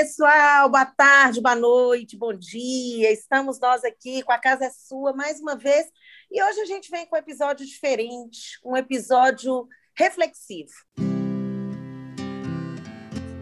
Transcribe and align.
pessoal, 0.00 0.70
boa 0.70 0.86
tarde, 0.86 1.42
boa 1.42 1.54
noite, 1.54 2.16
bom 2.16 2.32
dia. 2.32 3.12
Estamos 3.12 3.60
nós 3.60 3.84
aqui 3.84 4.22
com 4.22 4.32
a 4.32 4.38
Casa 4.38 4.64
é 4.64 4.70
Sua 4.70 5.12
mais 5.12 5.38
uma 5.40 5.56
vez 5.56 5.88
e 6.32 6.42
hoje 6.42 6.58
a 6.58 6.64
gente 6.64 6.90
vem 6.90 7.04
com 7.04 7.16
um 7.16 7.18
episódio 7.18 7.66
diferente, 7.66 8.58
um 8.64 8.74
episódio 8.74 9.68
reflexivo. 9.94 10.70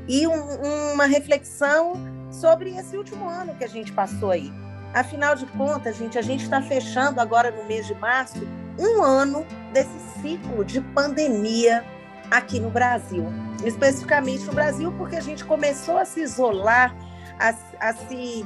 E 0.09 0.27
um, 0.27 0.95
uma 0.95 1.07
reflexão 1.07 1.93
sobre 2.33 2.77
esse 2.77 2.97
último 2.97 3.29
ano 3.29 3.55
que 3.57 3.63
a 3.63 3.69
gente 3.69 3.93
passou 3.93 4.33
aí. 4.33 4.51
Afinal 4.93 5.37
de 5.37 5.47
contas, 5.47 5.97
gente, 5.97 6.19
a 6.19 6.23
gente 6.23 6.43
está 6.43 6.61
fechando 6.61 7.21
agora 7.21 7.53
no 7.53 7.67
mês 7.67 7.87
de 7.87 7.95
março 7.95 8.41
um 8.77 9.01
ano 9.01 9.47
desse 9.73 9.97
ciclo 10.21 10.65
de 10.65 10.81
pandemia 10.81 11.85
aqui 12.29 12.59
no 12.59 12.69
Brasil. 12.69 13.48
Especificamente 13.65 14.45
no 14.45 14.53
Brasil, 14.53 14.93
porque 14.97 15.17
a 15.17 15.21
gente 15.21 15.45
começou 15.45 15.99
a 15.99 16.05
se 16.05 16.21
isolar, 16.21 16.95
a, 17.39 17.55
a, 17.81 17.93
se 17.93 18.45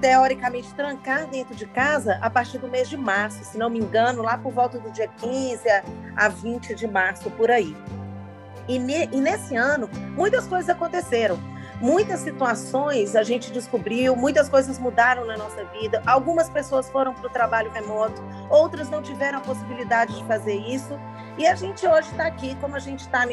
teoricamente 0.00 0.72
trancar 0.74 1.26
dentro 1.26 1.54
de 1.54 1.66
casa 1.66 2.18
a 2.20 2.28
partir 2.28 2.58
do 2.58 2.68
mês 2.68 2.88
de 2.88 2.96
março, 2.96 3.44
se 3.44 3.56
não 3.56 3.70
me 3.70 3.78
engano, 3.78 4.22
lá 4.22 4.36
por 4.36 4.52
volta 4.52 4.78
do 4.78 4.90
dia 4.90 5.08
15 5.08 5.68
a, 5.68 5.82
a 6.16 6.28
20 6.28 6.74
de 6.74 6.86
março, 6.86 7.30
por 7.30 7.50
aí. 7.50 7.76
E, 8.68 8.78
ne, 8.78 9.08
e 9.12 9.20
nesse 9.20 9.56
ano, 9.56 9.88
muitas 10.14 10.46
coisas 10.46 10.68
aconteceram. 10.68 11.38
Muitas 11.80 12.20
situações 12.20 13.16
a 13.16 13.22
gente 13.22 13.50
descobriu, 13.50 14.14
muitas 14.14 14.48
coisas 14.48 14.78
mudaram 14.78 15.26
na 15.26 15.36
nossa 15.36 15.64
vida. 15.64 16.02
Algumas 16.06 16.48
pessoas 16.48 16.88
foram 16.88 17.12
para 17.12 17.26
o 17.26 17.30
trabalho 17.30 17.70
remoto, 17.70 18.22
outras 18.48 18.88
não 18.88 19.02
tiveram 19.02 19.38
a 19.38 19.40
possibilidade 19.40 20.16
de 20.16 20.24
fazer 20.24 20.54
isso. 20.54 20.98
E 21.36 21.46
a 21.46 21.54
gente 21.54 21.84
hoje 21.86 22.08
está 22.10 22.26
aqui, 22.26 22.54
como 22.60 22.76
a 22.76 22.78
gente 22.78 23.00
está 23.00 23.26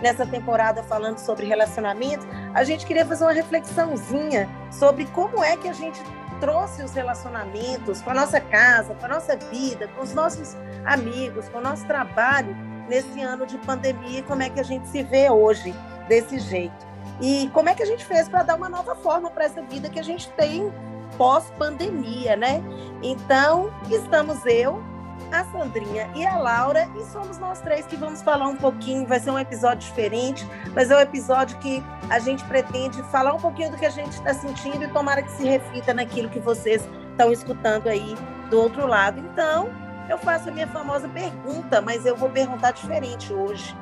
nessa 0.00 0.26
temporada 0.26 0.82
falando 0.82 1.18
sobre 1.18 1.46
relacionamento, 1.46 2.26
a 2.52 2.62
gente 2.64 2.84
queria 2.84 3.06
fazer 3.06 3.24
uma 3.24 3.32
reflexãozinha 3.32 4.48
sobre 4.70 5.06
como 5.06 5.42
é 5.42 5.56
que 5.56 5.68
a 5.68 5.72
gente 5.72 6.00
trouxe 6.38 6.82
os 6.82 6.92
relacionamentos 6.92 8.02
com 8.02 8.10
a 8.10 8.14
nossa 8.14 8.40
casa, 8.40 8.94
com 8.94 9.06
a 9.06 9.08
nossa 9.08 9.36
vida, 9.36 9.88
com 9.88 10.02
os 10.02 10.12
nossos 10.12 10.54
amigos, 10.84 11.48
com 11.48 11.58
o 11.58 11.62
nosso 11.62 11.86
trabalho 11.86 12.54
nesse 12.88 13.22
ano 13.22 13.46
de 13.46 13.56
pandemia 13.58 14.18
e 14.18 14.22
como 14.22 14.42
é 14.42 14.50
que 14.50 14.60
a 14.60 14.64
gente 14.64 14.86
se 14.88 15.02
vê 15.02 15.30
hoje 15.30 15.74
desse 16.08 16.38
jeito. 16.38 16.89
E 17.20 17.50
como 17.52 17.68
é 17.68 17.74
que 17.74 17.82
a 17.82 17.86
gente 17.86 18.04
fez 18.04 18.28
para 18.28 18.42
dar 18.42 18.56
uma 18.56 18.68
nova 18.68 18.94
forma 18.94 19.30
para 19.30 19.44
essa 19.44 19.62
vida 19.62 19.88
que 19.88 19.98
a 19.98 20.02
gente 20.02 20.28
tem 20.30 20.72
pós-pandemia, 21.16 22.36
né? 22.36 22.62
Então, 23.02 23.70
estamos 23.90 24.44
eu, 24.46 24.82
a 25.30 25.44
Sandrinha 25.44 26.10
e 26.14 26.26
a 26.26 26.38
Laura, 26.38 26.88
e 26.96 27.04
somos 27.04 27.38
nós 27.38 27.60
três 27.60 27.86
que 27.86 27.96
vamos 27.96 28.22
falar 28.22 28.48
um 28.48 28.56
pouquinho. 28.56 29.06
Vai 29.06 29.20
ser 29.20 29.30
um 29.30 29.38
episódio 29.38 29.88
diferente, 29.88 30.46
mas 30.74 30.90
é 30.90 30.96
um 30.96 31.00
episódio 31.00 31.58
que 31.58 31.82
a 32.08 32.18
gente 32.18 32.42
pretende 32.44 33.02
falar 33.04 33.34
um 33.34 33.38
pouquinho 33.38 33.70
do 33.70 33.76
que 33.76 33.86
a 33.86 33.90
gente 33.90 34.12
está 34.12 34.32
sentindo 34.32 34.82
e 34.82 34.88
tomara 34.88 35.22
que 35.22 35.30
se 35.32 35.44
reflita 35.44 35.92
naquilo 35.92 36.28
que 36.28 36.40
vocês 36.40 36.88
estão 37.10 37.30
escutando 37.30 37.88
aí 37.88 38.14
do 38.48 38.60
outro 38.60 38.86
lado. 38.86 39.20
Então, 39.20 39.68
eu 40.08 40.18
faço 40.18 40.48
a 40.48 40.52
minha 40.52 40.66
famosa 40.66 41.08
pergunta, 41.08 41.80
mas 41.80 42.04
eu 42.04 42.16
vou 42.16 42.30
perguntar 42.30 42.72
diferente 42.72 43.32
hoje. 43.32 43.76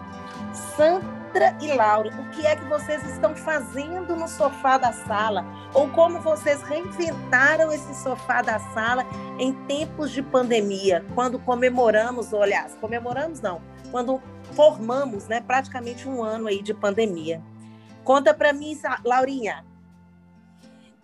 Sandra 0.77 1.57
e 1.61 1.73
Laura, 1.73 2.11
o 2.21 2.31
que 2.31 2.47
é 2.47 2.57
que 2.57 2.65
vocês 2.65 3.05
estão 3.11 3.35
fazendo 3.35 4.17
no 4.17 4.27
sofá 4.27 4.79
da 4.79 4.93
sala? 4.93 5.45
Ou 5.75 5.89
como 5.91 6.21
vocês 6.21 6.63
reinventaram 6.63 7.71
esse 7.73 7.95
sofá 8.03 8.43
da 8.43 8.59
sala 8.59 9.05
em 9.39 9.53
tempos 9.67 10.11
de 10.11 10.23
pandemia, 10.23 11.05
quando 11.15 11.39
comemoramos, 11.39 12.33
aliás, 12.33 12.75
comemoramos 12.81 13.41
não, 13.41 13.61
quando 13.91 14.23
formamos, 14.55 15.29
né, 15.29 15.41
praticamente 15.41 16.09
um 16.09 16.23
ano 16.23 16.49
aí 16.49 16.63
de 16.63 16.73
pandemia. 16.73 17.43
Conta 18.05 18.33
para 18.33 18.53
mim, 18.53 18.79
Laurinha. 19.05 19.65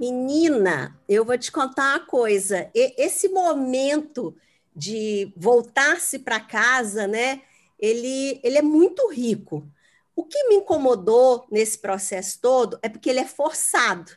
Menina, 0.00 0.98
eu 1.08 1.24
vou 1.24 1.38
te 1.38 1.52
contar 1.52 1.90
uma 1.90 2.06
coisa. 2.06 2.70
Esse 2.74 3.28
momento 3.28 4.34
de 4.74 5.32
voltar-se 5.36 6.18
para 6.18 6.40
casa, 6.40 7.06
né? 7.06 7.42
Ele, 7.78 8.40
ele 8.42 8.58
é 8.58 8.62
muito 8.62 9.08
rico. 9.08 9.66
O 10.16 10.24
que 10.24 10.48
me 10.48 10.56
incomodou 10.56 11.46
nesse 11.50 11.78
processo 11.78 12.38
todo 12.40 12.78
é 12.82 12.88
porque 12.88 13.10
ele 13.10 13.20
é 13.20 13.26
forçado. 13.26 14.12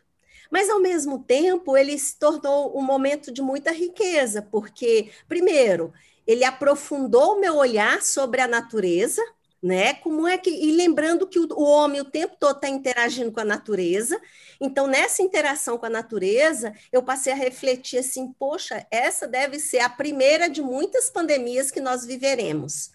Mas, 0.50 0.70
ao 0.70 0.80
mesmo 0.80 1.20
tempo, 1.20 1.76
ele 1.76 1.98
se 1.98 2.18
tornou 2.18 2.78
um 2.78 2.82
momento 2.82 3.32
de 3.32 3.42
muita 3.42 3.72
riqueza, 3.72 4.42
porque, 4.42 5.10
primeiro, 5.28 5.94
ele 6.26 6.44
aprofundou 6.44 7.34
o 7.34 7.40
meu 7.40 7.56
olhar 7.56 8.02
sobre 8.02 8.42
a 8.42 8.48
natureza, 8.48 9.22
né? 9.62 9.96
Como 9.96 10.28
é 10.28 10.38
que 10.38 10.50
e 10.50 10.72
lembrando 10.72 11.26
que 11.26 11.40
o, 11.40 11.48
o 11.54 11.64
homem 11.64 12.00
o 12.00 12.06
tempo 12.06 12.36
todo 12.40 12.58
está 12.58 12.70
interagindo 12.70 13.32
com 13.32 13.40
a 13.40 13.46
natureza, 13.46 14.22
então 14.62 14.86
nessa 14.86 15.24
interação 15.24 15.78
com 15.78 15.86
a 15.88 15.90
natureza 15.90 16.74
eu 16.92 17.02
passei 17.02 17.34
a 17.34 17.36
refletir 17.36 18.00
assim, 18.00 18.32
poxa, 18.34 18.86
essa 18.92 19.28
deve 19.28 19.60
ser 19.60 19.80
a 19.80 19.90
primeira 19.90 20.48
de 20.48 20.62
muitas 20.62 21.10
pandemias 21.10 21.72
que 21.72 21.82
nós 21.82 22.06
viveremos. 22.06 22.92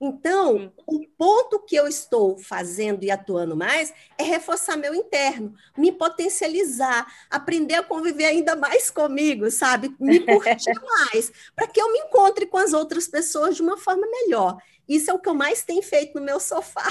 Então, 0.00 0.72
o 0.86 1.06
ponto 1.16 1.60
que 1.60 1.76
eu 1.76 1.86
estou 1.86 2.36
fazendo 2.36 3.04
e 3.04 3.10
atuando 3.10 3.56
mais 3.56 3.92
é 4.18 4.22
reforçar 4.22 4.76
meu 4.76 4.94
interno, 4.94 5.54
me 5.76 5.92
potencializar, 5.92 7.06
aprender 7.30 7.74
a 7.74 7.82
conviver 7.82 8.26
ainda 8.26 8.56
mais 8.56 8.90
comigo, 8.90 9.50
sabe? 9.50 9.94
Me 9.98 10.20
curtir 10.20 10.74
mais, 10.82 11.32
para 11.54 11.66
que 11.66 11.80
eu 11.80 11.92
me 11.92 12.00
encontre 12.00 12.46
com 12.46 12.58
as 12.58 12.72
outras 12.72 13.06
pessoas 13.08 13.56
de 13.56 13.62
uma 13.62 13.76
forma 13.76 14.06
melhor. 14.06 14.58
Isso 14.88 15.10
é 15.10 15.14
o 15.14 15.18
que 15.18 15.28
eu 15.28 15.34
mais 15.34 15.64
tenho 15.64 15.82
feito 15.82 16.18
no 16.18 16.24
meu 16.24 16.38
sofá. 16.38 16.86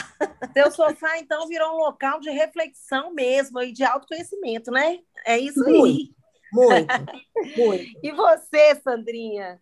Seu 0.53 0.71
sofá, 0.71 1.19
então, 1.19 1.47
virou 1.47 1.73
um 1.73 1.77
local 1.77 2.19
de 2.19 2.29
reflexão 2.31 3.13
mesmo 3.13 3.61
e 3.61 3.71
de 3.71 3.83
autoconhecimento, 3.83 4.71
né? 4.71 4.99
É 5.25 5.37
isso 5.37 5.59
muito, 5.59 5.85
aí. 5.85 6.11
Muito, 6.51 6.87
muito. 7.57 7.99
E 8.01 8.11
você, 8.11 8.75
Sandrinha? 8.83 9.61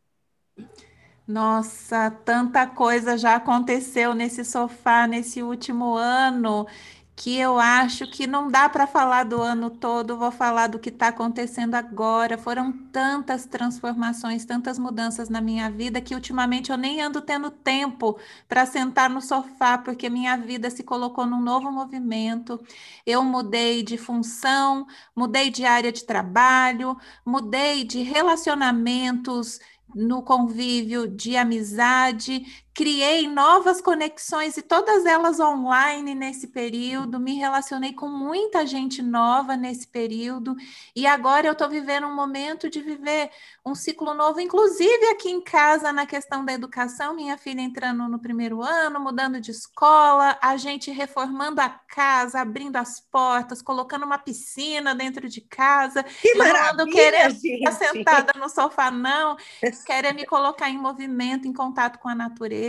Nossa, 1.32 2.12
tanta 2.12 2.68
coisa 2.68 3.18
já 3.18 3.36
aconteceu 3.36 4.14
nesse 4.14 4.44
sofá 4.44 5.08
nesse 5.08 5.42
último 5.42 5.96
ano 5.96 6.68
que 7.16 7.38
eu 7.38 7.60
acho 7.60 8.10
que 8.10 8.26
não 8.28 8.50
dá 8.50 8.68
para 8.68 8.88
falar 8.88 9.24
do 9.26 9.40
ano 9.42 9.70
todo, 9.70 10.18
vou 10.18 10.32
falar 10.32 10.68
do 10.68 10.80
que 10.80 10.90
está 10.90 11.10
acontecendo 11.10 11.76
agora. 11.76 12.38
Foram 12.38 12.72
tantas 12.92 13.46
transformações, 13.46 14.44
tantas 14.46 14.80
mudanças 14.80 15.30
na 15.30 15.40
minha 15.40 15.70
vida 15.70 16.02
que 16.02 16.16
ultimamente 16.16 16.72
eu 16.72 16.78
nem 16.78 17.00
ando 17.02 17.22
tendo 17.22 17.52
tempo 17.52 18.20
para 18.50 18.66
sentar 18.66 19.10
no 19.10 19.22
sofá, 19.22 19.78
porque 19.78 20.10
minha 20.10 20.36
vida 20.38 20.70
se 20.72 20.84
colocou 20.84 21.26
num 21.28 21.42
novo 21.42 21.72
movimento. 21.72 22.60
Eu 23.06 23.24
mudei 23.24 23.84
de 23.84 23.98
função, 23.98 24.88
mudei 25.16 25.50
de 25.52 25.64
área 25.66 25.92
de 25.92 26.04
trabalho, 26.06 26.98
mudei 27.26 27.84
de 27.84 28.02
relacionamentos 28.02 29.60
no 29.96 30.22
convívio 30.24 31.08
de 31.08 31.36
amizade, 31.36 32.46
criei 32.74 33.28
novas 33.28 33.82
conexões 33.82 34.56
e 34.56 34.62
todas 34.62 35.06
elas 35.06 35.40
online 35.40 36.16
nesse 36.16 36.48
período, 36.48 37.20
me 37.20 37.36
relacionei 37.36 37.94
com 37.94 38.08
muita 38.08 38.66
gente 38.66 39.02
nova 39.02 39.58
nesse 39.58 39.88
período 39.88 40.56
e 40.96 41.06
agora 41.06 41.48
eu 41.48 41.52
estou 41.52 41.70
vivendo 41.70 42.08
um 42.08 42.16
momento 42.16 42.70
de 42.70 42.82
viver 42.82 43.30
um 43.66 43.76
ciclo 43.76 44.14
novo, 44.14 44.40
inclusive 44.40 45.06
aqui 45.08 45.30
em 45.30 45.42
casa 45.42 45.92
na 45.92 46.06
questão 46.06 46.46
da 46.46 46.54
educação, 46.54 47.14
minha 47.14 47.38
filha 47.38 47.62
entrando 47.62 48.08
no 48.08 48.20
primeiro 48.20 48.62
ano, 48.64 49.00
mudando 49.00 49.42
de 49.42 49.52
escola, 49.52 50.38
a 50.42 50.56
gente 50.56 50.92
reformando 50.92 51.60
a 51.60 51.70
casa, 51.70 52.40
abrindo 52.40 52.78
as 52.78 53.00
portas, 53.00 53.62
colocando 53.62 54.06
uma 54.06 54.18
piscina 54.18 54.96
dentro 54.96 55.28
de 55.28 55.42
casa. 55.42 56.04
Que 56.04 56.36
maravilha, 56.36 56.74
não 56.74 56.92
querendo 56.92 57.36
ficar 57.36 57.72
sentada 57.74 58.40
no 58.40 58.50
sofá, 58.50 58.90
não, 58.90 59.36
querendo 59.86 60.16
me 60.16 60.26
colocar 60.26 60.70
em 60.70 60.78
movimento, 60.78 61.48
em 61.48 61.54
contato 61.54 62.00
com 62.00 62.08
a 62.08 62.16
natureza, 62.16 62.61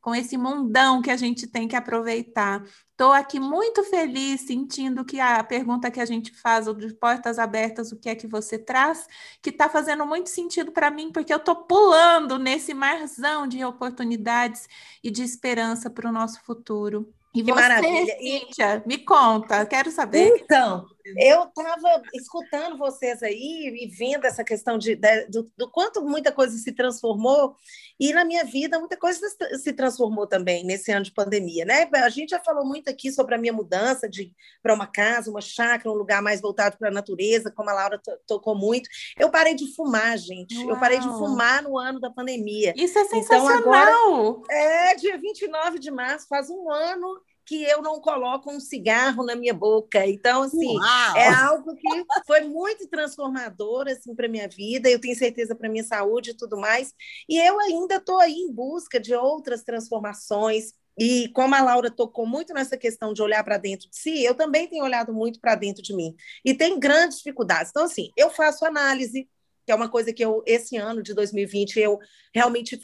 com 0.00 0.14
esse 0.14 0.36
mundão 0.36 1.02
que 1.02 1.10
a 1.10 1.16
gente 1.16 1.46
tem 1.46 1.66
que 1.66 1.76
aproveitar. 1.76 2.62
Estou 2.90 3.12
aqui 3.12 3.40
muito 3.40 3.82
feliz, 3.82 4.42
sentindo 4.42 5.04
que 5.04 5.18
a 5.18 5.42
pergunta 5.42 5.90
que 5.90 6.00
a 6.00 6.04
gente 6.04 6.32
faz, 6.32 6.68
o 6.68 6.74
de 6.74 6.94
portas 6.94 7.38
abertas, 7.38 7.90
o 7.90 7.96
que 7.96 8.08
é 8.08 8.14
que 8.14 8.26
você 8.26 8.56
traz, 8.56 9.06
que 9.42 9.50
está 9.50 9.68
fazendo 9.68 10.06
muito 10.06 10.30
sentido 10.30 10.70
para 10.70 10.90
mim, 10.90 11.10
porque 11.10 11.32
eu 11.32 11.38
estou 11.38 11.56
pulando 11.56 12.38
nesse 12.38 12.72
marzão 12.72 13.46
de 13.46 13.64
oportunidades 13.64 14.68
e 15.02 15.10
de 15.10 15.22
esperança 15.22 15.90
para 15.90 16.08
o 16.08 16.12
nosso 16.12 16.40
futuro. 16.42 17.12
E 17.34 17.42
que 17.42 17.52
você, 17.52 17.60
maravilha. 17.60 18.16
Cíntia, 18.16 18.82
me 18.86 18.98
conta, 18.98 19.66
quero 19.66 19.90
saber. 19.90 20.28
Então, 20.36 20.86
eu 21.16 21.44
estava 21.44 22.02
escutando 22.14 22.78
vocês 22.78 23.22
aí 23.22 23.78
e 23.82 23.86
vendo 23.88 24.24
essa 24.24 24.42
questão 24.42 24.78
de, 24.78 24.96
de 24.96 25.26
do, 25.26 25.50
do, 25.56 25.70
quanto 25.70 26.02
muita 26.02 26.32
coisa 26.32 26.56
se 26.56 26.72
transformou, 26.72 27.56
e 28.00 28.12
na 28.12 28.24
minha 28.24 28.44
vida 28.44 28.78
muita 28.78 28.96
coisa 28.96 29.20
se 29.58 29.72
transformou 29.72 30.26
também 30.26 30.64
nesse 30.64 30.90
ano 30.92 31.04
de 31.04 31.12
pandemia, 31.12 31.64
né? 31.64 31.88
A 31.94 32.08
gente 32.08 32.30
já 32.30 32.40
falou 32.40 32.64
muito 32.64 32.88
aqui 32.88 33.12
sobre 33.12 33.34
a 33.34 33.38
minha 33.38 33.52
mudança 33.52 34.08
de 34.08 34.32
para 34.62 34.74
uma 34.74 34.86
casa, 34.86 35.30
uma 35.30 35.40
chácara, 35.40 35.90
um 35.90 35.98
lugar 35.98 36.22
mais 36.22 36.40
voltado 36.40 36.76
para 36.78 36.88
a 36.88 36.92
natureza, 36.92 37.50
como 37.50 37.70
a 37.70 37.74
Laura 37.74 38.00
tocou 38.26 38.54
muito. 38.54 38.88
Eu 39.18 39.30
parei 39.30 39.54
de 39.54 39.74
fumar, 39.74 40.16
gente. 40.16 40.56
Uau. 40.56 40.70
Eu 40.70 40.80
parei 40.80 40.98
de 40.98 41.08
fumar 41.08 41.62
no 41.62 41.78
ano 41.78 42.00
da 42.00 42.10
pandemia. 42.10 42.72
Isso 42.76 42.98
é 42.98 43.04
sensacional! 43.04 43.58
Então, 43.58 43.72
agora, 43.72 44.42
é 44.50 44.94
dia 44.96 45.18
29 45.18 45.78
de 45.78 45.90
março, 45.90 46.26
faz 46.28 46.48
um 46.48 46.70
ano 46.70 47.20
que 47.46 47.62
eu 47.62 47.82
não 47.82 48.00
coloco 48.00 48.50
um 48.50 48.58
cigarro 48.58 49.24
na 49.24 49.36
minha 49.36 49.52
boca. 49.52 50.06
Então, 50.06 50.42
assim, 50.42 50.78
Uau! 50.78 51.16
é 51.16 51.28
algo 51.28 51.74
que 51.76 52.04
foi 52.26 52.42
muito 52.42 52.88
transformador 52.88 53.86
assim, 53.88 54.14
para 54.14 54.26
a 54.26 54.30
minha 54.30 54.48
vida, 54.48 54.88
eu 54.88 55.00
tenho 55.00 55.16
certeza 55.16 55.54
para 55.54 55.68
a 55.68 55.70
minha 55.70 55.84
saúde 55.84 56.30
e 56.30 56.36
tudo 56.36 56.56
mais. 56.56 56.92
E 57.28 57.38
eu 57.38 57.58
ainda 57.60 57.96
estou 57.96 58.18
aí 58.18 58.32
em 58.32 58.52
busca 58.52 58.98
de 58.98 59.14
outras 59.14 59.62
transformações. 59.62 60.72
E 60.98 61.28
como 61.30 61.54
a 61.54 61.62
Laura 61.62 61.90
tocou 61.90 62.26
muito 62.26 62.54
nessa 62.54 62.76
questão 62.76 63.12
de 63.12 63.20
olhar 63.20 63.42
para 63.42 63.58
dentro 63.58 63.90
de 63.90 63.96
si, 63.96 64.22
eu 64.22 64.34
também 64.34 64.68
tenho 64.68 64.84
olhado 64.84 65.12
muito 65.12 65.40
para 65.40 65.54
dentro 65.54 65.82
de 65.82 65.94
mim. 65.94 66.14
E 66.44 66.54
tem 66.54 66.78
grandes 66.78 67.18
dificuldades. 67.18 67.70
Então, 67.70 67.84
assim, 67.84 68.10
eu 68.16 68.30
faço 68.30 68.64
análise, 68.64 69.28
que 69.66 69.72
é 69.72 69.74
uma 69.74 69.88
coisa 69.88 70.12
que 70.12 70.24
eu, 70.24 70.42
esse 70.46 70.76
ano 70.76 71.02
de 71.02 71.12
2020, 71.12 71.80
eu 71.80 71.98
realmente 72.32 72.78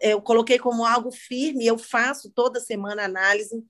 eu 0.00 0.22
coloquei 0.22 0.58
como 0.58 0.84
algo 0.84 1.10
firme, 1.10 1.66
eu 1.66 1.76
faço 1.76 2.30
toda 2.30 2.60
semana 2.60 3.04
análise 3.04 3.64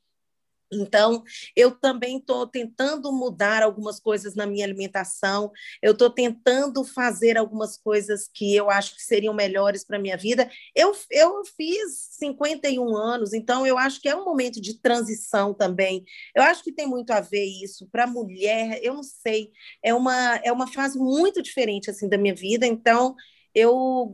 então, 0.74 1.22
eu 1.56 1.70
também 1.70 2.18
estou 2.18 2.46
tentando 2.46 3.12
mudar 3.12 3.62
algumas 3.62 4.00
coisas 4.00 4.34
na 4.34 4.46
minha 4.46 4.64
alimentação, 4.64 5.50
eu 5.82 5.92
estou 5.92 6.10
tentando 6.10 6.84
fazer 6.84 7.36
algumas 7.38 7.76
coisas 7.76 8.28
que 8.32 8.54
eu 8.54 8.70
acho 8.70 8.94
que 8.96 9.02
seriam 9.02 9.34
melhores 9.34 9.84
para 9.84 9.96
a 9.96 10.00
minha 10.00 10.16
vida. 10.16 10.50
Eu, 10.74 10.92
eu 11.10 11.42
fiz 11.56 12.08
51 12.18 12.96
anos, 12.96 13.32
então 13.32 13.66
eu 13.66 13.78
acho 13.78 14.00
que 14.00 14.08
é 14.08 14.16
um 14.16 14.24
momento 14.24 14.60
de 14.60 14.80
transição 14.80 15.54
também. 15.54 16.04
Eu 16.34 16.42
acho 16.42 16.62
que 16.62 16.72
tem 16.72 16.86
muito 16.86 17.10
a 17.12 17.20
ver 17.20 17.44
isso. 17.44 17.88
Para 17.90 18.04
a 18.04 18.06
mulher, 18.06 18.80
eu 18.82 18.94
não 18.94 19.02
sei, 19.02 19.50
é 19.82 19.94
uma, 19.94 20.36
é 20.36 20.52
uma 20.52 20.66
fase 20.66 20.98
muito 20.98 21.42
diferente 21.42 21.90
assim 21.90 22.08
da 22.08 22.18
minha 22.18 22.34
vida, 22.34 22.66
então 22.66 23.14
eu. 23.54 24.12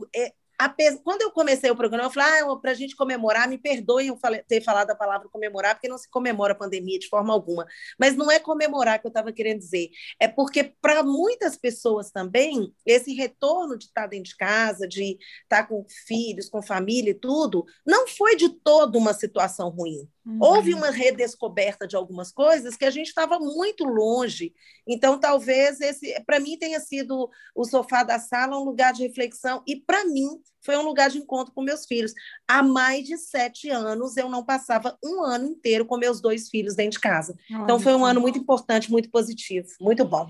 Quando 1.03 1.21
eu 1.21 1.31
comecei 1.31 1.69
o 1.71 1.75
programa, 1.75 2.07
eu 2.07 2.11
falei, 2.11 2.41
ah, 2.41 2.55
para 2.55 2.71
a 2.71 2.73
gente 2.73 2.95
comemorar, 2.95 3.47
me 3.47 3.57
perdoem 3.57 4.07
eu 4.07 4.19
ter 4.47 4.61
falado 4.61 4.91
a 4.91 4.95
palavra 4.95 5.29
comemorar, 5.29 5.75
porque 5.75 5.87
não 5.87 5.97
se 5.97 6.09
comemora 6.09 6.53
a 6.53 6.55
pandemia 6.55 6.99
de 6.99 7.07
forma 7.07 7.33
alguma. 7.33 7.65
Mas 7.99 8.15
não 8.15 8.29
é 8.31 8.39
comemorar 8.39 8.99
que 8.99 9.07
eu 9.07 9.09
estava 9.09 9.31
querendo 9.31 9.59
dizer. 9.59 9.89
É 10.19 10.27
porque, 10.27 10.63
para 10.63 11.03
muitas 11.03 11.57
pessoas 11.57 12.11
também, 12.11 12.73
esse 12.85 13.13
retorno 13.13 13.77
de 13.77 13.85
estar 13.85 14.07
dentro 14.07 14.31
de 14.31 14.37
casa, 14.37 14.87
de 14.87 15.17
estar 15.43 15.67
com 15.67 15.85
filhos, 16.07 16.49
com 16.49 16.61
família 16.61 17.11
e 17.11 17.15
tudo, 17.15 17.65
não 17.85 18.07
foi 18.07 18.35
de 18.35 18.49
todo 18.49 18.97
uma 18.97 19.13
situação 19.13 19.69
ruim. 19.69 20.07
Uhum. 20.25 20.37
Houve 20.39 20.73
uma 20.73 20.91
redescoberta 20.91 21.87
de 21.87 21.95
algumas 21.95 22.31
coisas 22.31 22.75
que 22.77 22.85
a 22.85 22.91
gente 22.91 23.07
estava 23.07 23.39
muito 23.39 23.83
longe. 23.83 24.53
Então, 24.87 25.19
talvez 25.19 25.81
esse, 25.81 26.13
para 26.25 26.39
mim, 26.39 26.57
tenha 26.57 26.79
sido 26.79 27.29
o 27.55 27.65
sofá 27.65 28.03
da 28.03 28.19
sala 28.19 28.59
um 28.59 28.63
lugar 28.63 28.93
de 28.93 29.01
reflexão 29.01 29.63
e 29.67 29.75
para 29.75 30.05
mim 30.05 30.27
foi 30.63 30.77
um 30.77 30.83
lugar 30.83 31.09
de 31.09 31.17
encontro 31.17 31.53
com 31.53 31.63
meus 31.63 31.85
filhos. 31.85 32.13
Há 32.47 32.61
mais 32.61 33.05
de 33.05 33.17
sete 33.17 33.69
anos 33.69 34.15
eu 34.15 34.29
não 34.29 34.45
passava 34.45 34.95
um 35.03 35.23
ano 35.23 35.47
inteiro 35.47 35.85
com 35.85 35.97
meus 35.97 36.21
dois 36.21 36.49
filhos 36.49 36.75
dentro 36.75 36.93
de 36.93 36.99
casa. 36.99 37.35
então, 37.49 37.79
foi 37.79 37.95
um 37.95 38.05
ano 38.05 38.21
muito 38.21 38.37
importante, 38.37 38.91
muito 38.91 39.09
positivo, 39.09 39.67
muito 39.79 40.05
bom. 40.05 40.29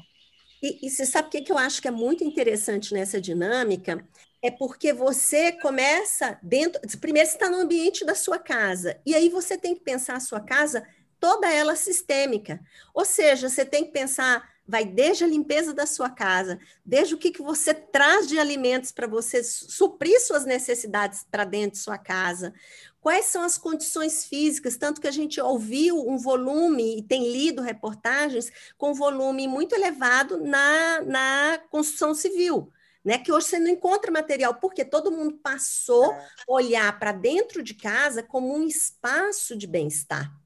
E, 0.64 0.86
e 0.86 0.90
você 0.90 1.06
sabe 1.06 1.28
o 1.28 1.32
que, 1.32 1.42
que 1.42 1.52
eu 1.52 1.58
acho 1.58 1.82
que 1.82 1.88
é 1.88 1.92
muito 1.92 2.24
interessante 2.24 2.94
nessa 2.94 3.20
dinâmica? 3.20 4.08
É 4.42 4.50
porque 4.50 4.92
você 4.92 5.52
começa 5.52 6.40
dentro. 6.42 6.82
Primeiro, 7.00 7.28
você 7.30 7.36
está 7.36 7.50
no 7.50 7.58
ambiente 7.58 8.04
da 8.04 8.16
sua 8.16 8.40
casa, 8.40 9.00
e 9.06 9.14
aí 9.14 9.30
você 9.30 9.58
tem 9.58 9.76
que 9.76 9.82
pensar 9.82 10.16
a 10.16 10.22
sua 10.22 10.40
casa 10.40 10.86
toda 11.20 11.52
ela 11.52 11.76
sistêmica. 11.76 12.60
Ou 12.94 13.06
seja, 13.06 13.48
você 13.48 13.64
tem 13.64 13.86
que 13.86 13.92
pensar, 13.92 14.50
vai 14.68 14.84
desde 14.84 15.24
a 15.24 15.28
limpeza 15.28 15.72
da 15.72 15.86
sua 15.86 16.10
casa, 16.10 16.60
desde 16.84 17.14
o 17.14 17.18
que, 17.18 17.30
que 17.30 17.44
você 17.44 17.76
traz 17.76 18.28
de 18.28 18.40
alimentos 18.40 18.92
para 18.92 19.06
você 19.06 19.44
suprir 19.44 20.20
suas 20.20 20.46
necessidades 20.46 21.24
para 21.30 21.46
dentro 21.46 21.74
de 21.74 21.84
sua 21.84 22.00
casa. 22.00 22.52
Quais 23.00 23.26
são 23.26 23.44
as 23.44 23.58
condições 23.58 24.26
físicas? 24.26 24.78
Tanto 24.78 25.00
que 25.00 25.08
a 25.08 25.12
gente 25.12 25.40
ouviu 25.40 26.08
um 26.08 26.18
volume 26.18 26.98
e 26.98 27.04
tem 27.04 27.32
lido 27.32 27.62
reportagens 27.62 28.52
com 28.76 28.94
volume 28.94 29.48
muito 29.48 29.76
elevado 29.76 30.44
na, 30.44 31.02
na 31.02 31.60
construção 31.70 32.16
civil 32.16 32.72
né? 33.04 33.18
Que 33.18 33.32
hoje 33.32 33.48
você 33.48 33.60
não 33.60 33.70
encontra 33.70 34.12
material, 34.12 34.56
porque 34.56 34.86
todo 34.86 35.12
mundo 35.12 35.38
passou 35.38 36.12
a 36.12 36.20
olhar 36.48 36.98
para 37.00 37.12
dentro 37.12 37.64
de 37.64 37.74
casa 37.74 38.24
como 38.24 38.56
um 38.56 38.64
espaço 38.64 39.58
de 39.58 39.68
bem-estar. 39.68 40.41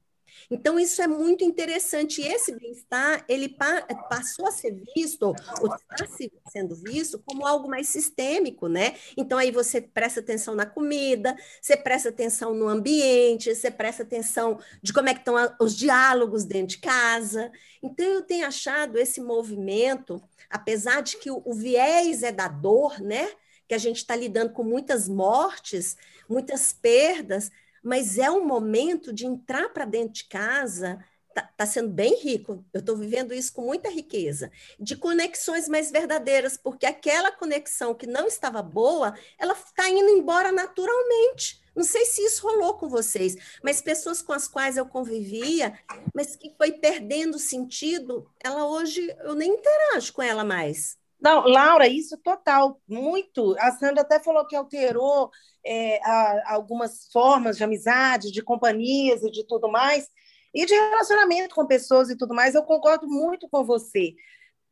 Então, 0.50 0.78
isso 0.78 1.00
é 1.02 1.06
muito 1.06 1.44
interessante. 1.44 2.20
E 2.20 2.26
esse 2.26 2.56
bem-estar, 2.56 3.24
ele 3.28 3.48
pa 3.48 3.82
passou 4.08 4.46
a 4.46 4.52
ser 4.52 4.80
visto, 4.94 5.34
ou 5.60 5.74
está 5.74 6.06
sendo 6.50 6.76
visto, 6.76 7.22
como 7.24 7.46
algo 7.46 7.68
mais 7.68 7.88
sistêmico, 7.88 8.68
né? 8.68 8.94
Então, 9.16 9.38
aí 9.38 9.50
você 9.50 9.80
presta 9.80 10.20
atenção 10.20 10.54
na 10.54 10.66
comida, 10.66 11.36
você 11.60 11.76
presta 11.76 12.08
atenção 12.08 12.54
no 12.54 12.68
ambiente, 12.68 13.54
você 13.54 13.70
presta 13.70 14.02
atenção 14.02 14.58
de 14.82 14.92
como 14.92 15.08
é 15.08 15.14
que 15.14 15.20
estão 15.20 15.36
os 15.60 15.76
diálogos 15.76 16.44
dentro 16.44 16.68
de 16.68 16.78
casa. 16.78 17.50
Então, 17.82 18.06
eu 18.06 18.22
tenho 18.22 18.46
achado 18.46 18.98
esse 18.98 19.20
movimento 19.20 20.22
apesar 20.50 21.02
de 21.02 21.16
que 21.16 21.30
o, 21.30 21.42
o 21.44 21.54
viés 21.54 22.22
é 22.22 22.32
da 22.32 22.48
dor, 22.48 23.00
né? 23.00 23.28
Que 23.68 23.74
a 23.74 23.78
gente 23.78 23.98
está 23.98 24.14
lidando 24.14 24.52
com 24.52 24.62
muitas 24.62 25.08
mortes, 25.08 25.96
muitas 26.28 26.72
perdas, 26.72 27.50
mas 27.86 28.18
é 28.18 28.28
um 28.28 28.44
momento 28.44 29.12
de 29.12 29.24
entrar 29.24 29.68
para 29.68 29.84
dentro 29.84 30.14
de 30.14 30.24
casa 30.24 30.98
está 31.28 31.42
tá 31.56 31.66
sendo 31.66 31.90
bem 31.90 32.20
rico. 32.20 32.64
Eu 32.72 32.80
estou 32.80 32.96
vivendo 32.96 33.32
isso 33.32 33.52
com 33.52 33.62
muita 33.62 33.88
riqueza, 33.88 34.50
de 34.80 34.96
conexões 34.96 35.68
mais 35.68 35.90
verdadeiras, 35.90 36.56
porque 36.56 36.84
aquela 36.84 37.30
conexão 37.30 37.94
que 37.94 38.06
não 38.06 38.26
estava 38.26 38.60
boa, 38.60 39.14
ela 39.38 39.52
está 39.52 39.88
indo 39.88 40.08
embora 40.08 40.50
naturalmente. 40.50 41.62
Não 41.76 41.84
sei 41.84 42.06
se 42.06 42.24
isso 42.24 42.44
rolou 42.44 42.74
com 42.74 42.88
vocês, 42.88 43.36
mas 43.62 43.82
pessoas 43.82 44.20
com 44.20 44.32
as 44.32 44.48
quais 44.48 44.76
eu 44.76 44.86
convivia, 44.86 45.78
mas 46.12 46.34
que 46.34 46.54
foi 46.56 46.72
perdendo 46.72 47.38
sentido, 47.38 48.28
ela 48.42 48.66
hoje 48.66 49.14
eu 49.20 49.34
nem 49.34 49.52
interajo 49.52 50.12
com 50.12 50.22
ela 50.22 50.42
mais. 50.42 50.98
Não, 51.20 51.46
Laura, 51.46 51.88
isso 51.88 52.16
total, 52.18 52.80
muito. 52.86 53.56
A 53.58 53.72
Sandra 53.72 54.02
até 54.02 54.20
falou 54.20 54.46
que 54.46 54.54
alterou 54.54 55.30
é, 55.64 55.98
a, 56.04 56.54
algumas 56.54 57.08
formas 57.12 57.56
de 57.56 57.64
amizade, 57.64 58.30
de 58.30 58.42
companhias 58.42 59.22
e 59.22 59.30
de 59.30 59.46
tudo 59.46 59.70
mais, 59.70 60.08
e 60.54 60.66
de 60.66 60.74
relacionamento 60.74 61.54
com 61.54 61.66
pessoas 61.66 62.10
e 62.10 62.16
tudo 62.16 62.34
mais. 62.34 62.54
Eu 62.54 62.62
concordo 62.62 63.08
muito 63.08 63.48
com 63.48 63.64
você 63.64 64.14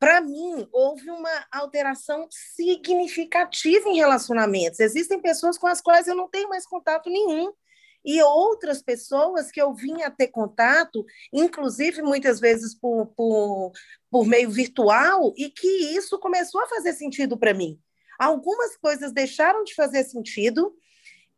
para 0.05 0.20
mim, 0.20 0.69
houve 0.70 1.11
uma 1.11 1.46
alteração 1.50 2.26
significativa 2.31 3.88
em 3.88 3.96
relacionamentos. 3.96 4.79
Existem 4.79 5.19
pessoas 5.19 5.56
com 5.56 5.67
as 5.67 5.81
quais 5.81 6.06
eu 6.06 6.14
não 6.14 6.29
tenho 6.29 6.49
mais 6.49 6.67
contato 6.67 7.08
nenhum. 7.08 7.50
E 8.05 8.23
outras 8.23 8.83
pessoas 8.83 9.51
que 9.51 9.61
eu 9.61 9.73
vinha 9.73 10.11
ter 10.11 10.29
contato, 10.29 11.05
inclusive 11.32 12.03
muitas 12.03 12.39
vezes 12.39 12.75
por, 12.75 13.06
por, 13.17 13.73
por 14.11 14.27
meio 14.27 14.51
virtual, 14.51 15.32
e 15.37 15.49
que 15.49 15.67
isso 15.96 16.19
começou 16.19 16.63
a 16.63 16.69
fazer 16.69 16.93
sentido 16.93 17.39
para 17.39 17.55
mim. 17.55 17.81
Algumas 18.19 18.77
coisas 18.77 19.13
deixaram 19.13 19.65
de 19.65 19.75
fazer 19.75 20.05
sentido, 20.05 20.75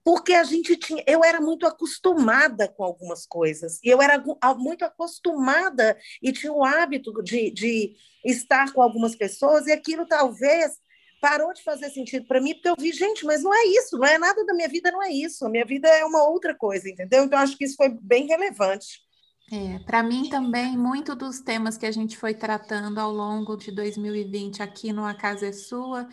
porque 0.04 0.34
a 0.34 0.44
gente 0.44 0.76
tinha, 0.76 1.02
eu 1.06 1.24
era 1.24 1.40
muito 1.40 1.66
acostumada 1.66 2.68
com 2.68 2.84
algumas 2.84 3.26
coisas, 3.26 3.80
e 3.82 3.88
eu 3.88 4.00
era 4.00 4.22
muito 4.56 4.84
acostumada 4.84 5.98
e 6.22 6.32
tinha 6.32 6.52
o 6.52 6.64
hábito 6.64 7.12
de, 7.22 7.50
de 7.50 7.96
estar 8.24 8.72
com 8.72 8.82
algumas 8.82 9.16
pessoas, 9.16 9.66
e 9.66 9.72
aquilo 9.72 10.06
talvez 10.06 10.78
parou 11.28 11.52
de 11.52 11.62
fazer 11.64 11.90
sentido 11.90 12.24
para 12.24 12.40
mim, 12.40 12.54
porque 12.54 12.68
eu 12.68 12.76
vi, 12.78 12.92
gente, 12.92 13.24
mas 13.24 13.42
não 13.42 13.52
é 13.52 13.64
isso, 13.66 13.98
não 13.98 14.06
é 14.06 14.16
nada 14.16 14.46
da 14.46 14.54
minha 14.54 14.68
vida, 14.68 14.92
não 14.92 15.02
é 15.02 15.10
isso, 15.10 15.44
a 15.44 15.48
minha 15.48 15.64
vida 15.64 15.88
é 15.88 16.04
uma 16.04 16.22
outra 16.28 16.54
coisa, 16.54 16.88
entendeu? 16.88 17.24
Então, 17.24 17.36
acho 17.36 17.56
que 17.58 17.64
isso 17.64 17.74
foi 17.74 17.88
bem 18.00 18.28
relevante. 18.28 19.00
É, 19.50 19.80
para 19.80 20.04
mim 20.04 20.28
também, 20.28 20.76
muito 20.76 21.16
dos 21.16 21.40
temas 21.40 21.76
que 21.76 21.84
a 21.84 21.90
gente 21.90 22.16
foi 22.16 22.32
tratando 22.32 22.98
ao 22.98 23.10
longo 23.10 23.56
de 23.56 23.72
2020 23.72 24.62
aqui 24.62 24.92
no 24.92 25.04
A 25.04 25.14
Casa 25.14 25.48
é 25.48 25.52
Sua, 25.52 26.08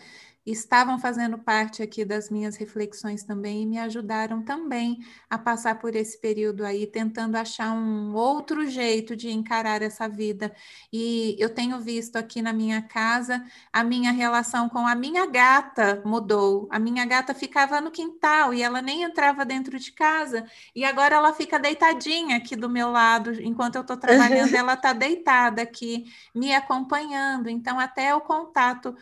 estavam 0.52 0.98
fazendo 0.98 1.38
parte 1.38 1.82
aqui 1.82 2.04
das 2.04 2.30
minhas 2.30 2.56
reflexões 2.56 3.22
também 3.24 3.62
e 3.62 3.66
me 3.66 3.78
ajudaram 3.78 4.42
também 4.42 4.98
a 5.28 5.38
passar 5.38 5.78
por 5.78 5.94
esse 5.96 6.20
período 6.20 6.64
aí, 6.64 6.86
tentando 6.86 7.36
achar 7.36 7.72
um 7.72 8.14
outro 8.14 8.66
jeito 8.66 9.16
de 9.16 9.30
encarar 9.30 9.82
essa 9.82 10.08
vida. 10.08 10.54
E 10.92 11.36
eu 11.38 11.48
tenho 11.48 11.80
visto 11.80 12.16
aqui 12.16 12.42
na 12.42 12.52
minha 12.52 12.82
casa 12.82 13.44
a 13.72 13.82
minha 13.82 14.12
relação 14.12 14.68
com 14.68 14.86
a 14.86 14.94
minha 14.94 15.26
gata 15.26 16.02
mudou. 16.04 16.68
A 16.70 16.78
minha 16.78 17.04
gata 17.04 17.34
ficava 17.34 17.80
no 17.80 17.90
quintal 17.90 18.52
e 18.52 18.62
ela 18.62 18.82
nem 18.82 19.02
entrava 19.02 19.44
dentro 19.44 19.78
de 19.78 19.92
casa, 19.92 20.44
e 20.74 20.84
agora 20.84 21.16
ela 21.16 21.32
fica 21.32 21.58
deitadinha 21.58 22.36
aqui 22.36 22.56
do 22.56 22.68
meu 22.68 22.90
lado, 22.90 23.32
enquanto 23.42 23.76
eu 23.76 23.82
estou 23.82 23.96
trabalhando, 23.96 24.54
ela 24.54 24.74
está 24.74 24.92
deitada 24.92 25.62
aqui, 25.62 26.04
me 26.34 26.54
acompanhando. 26.54 27.48
Então, 27.48 27.78
até 27.78 28.14
o 28.14 28.20
contato 28.20 28.94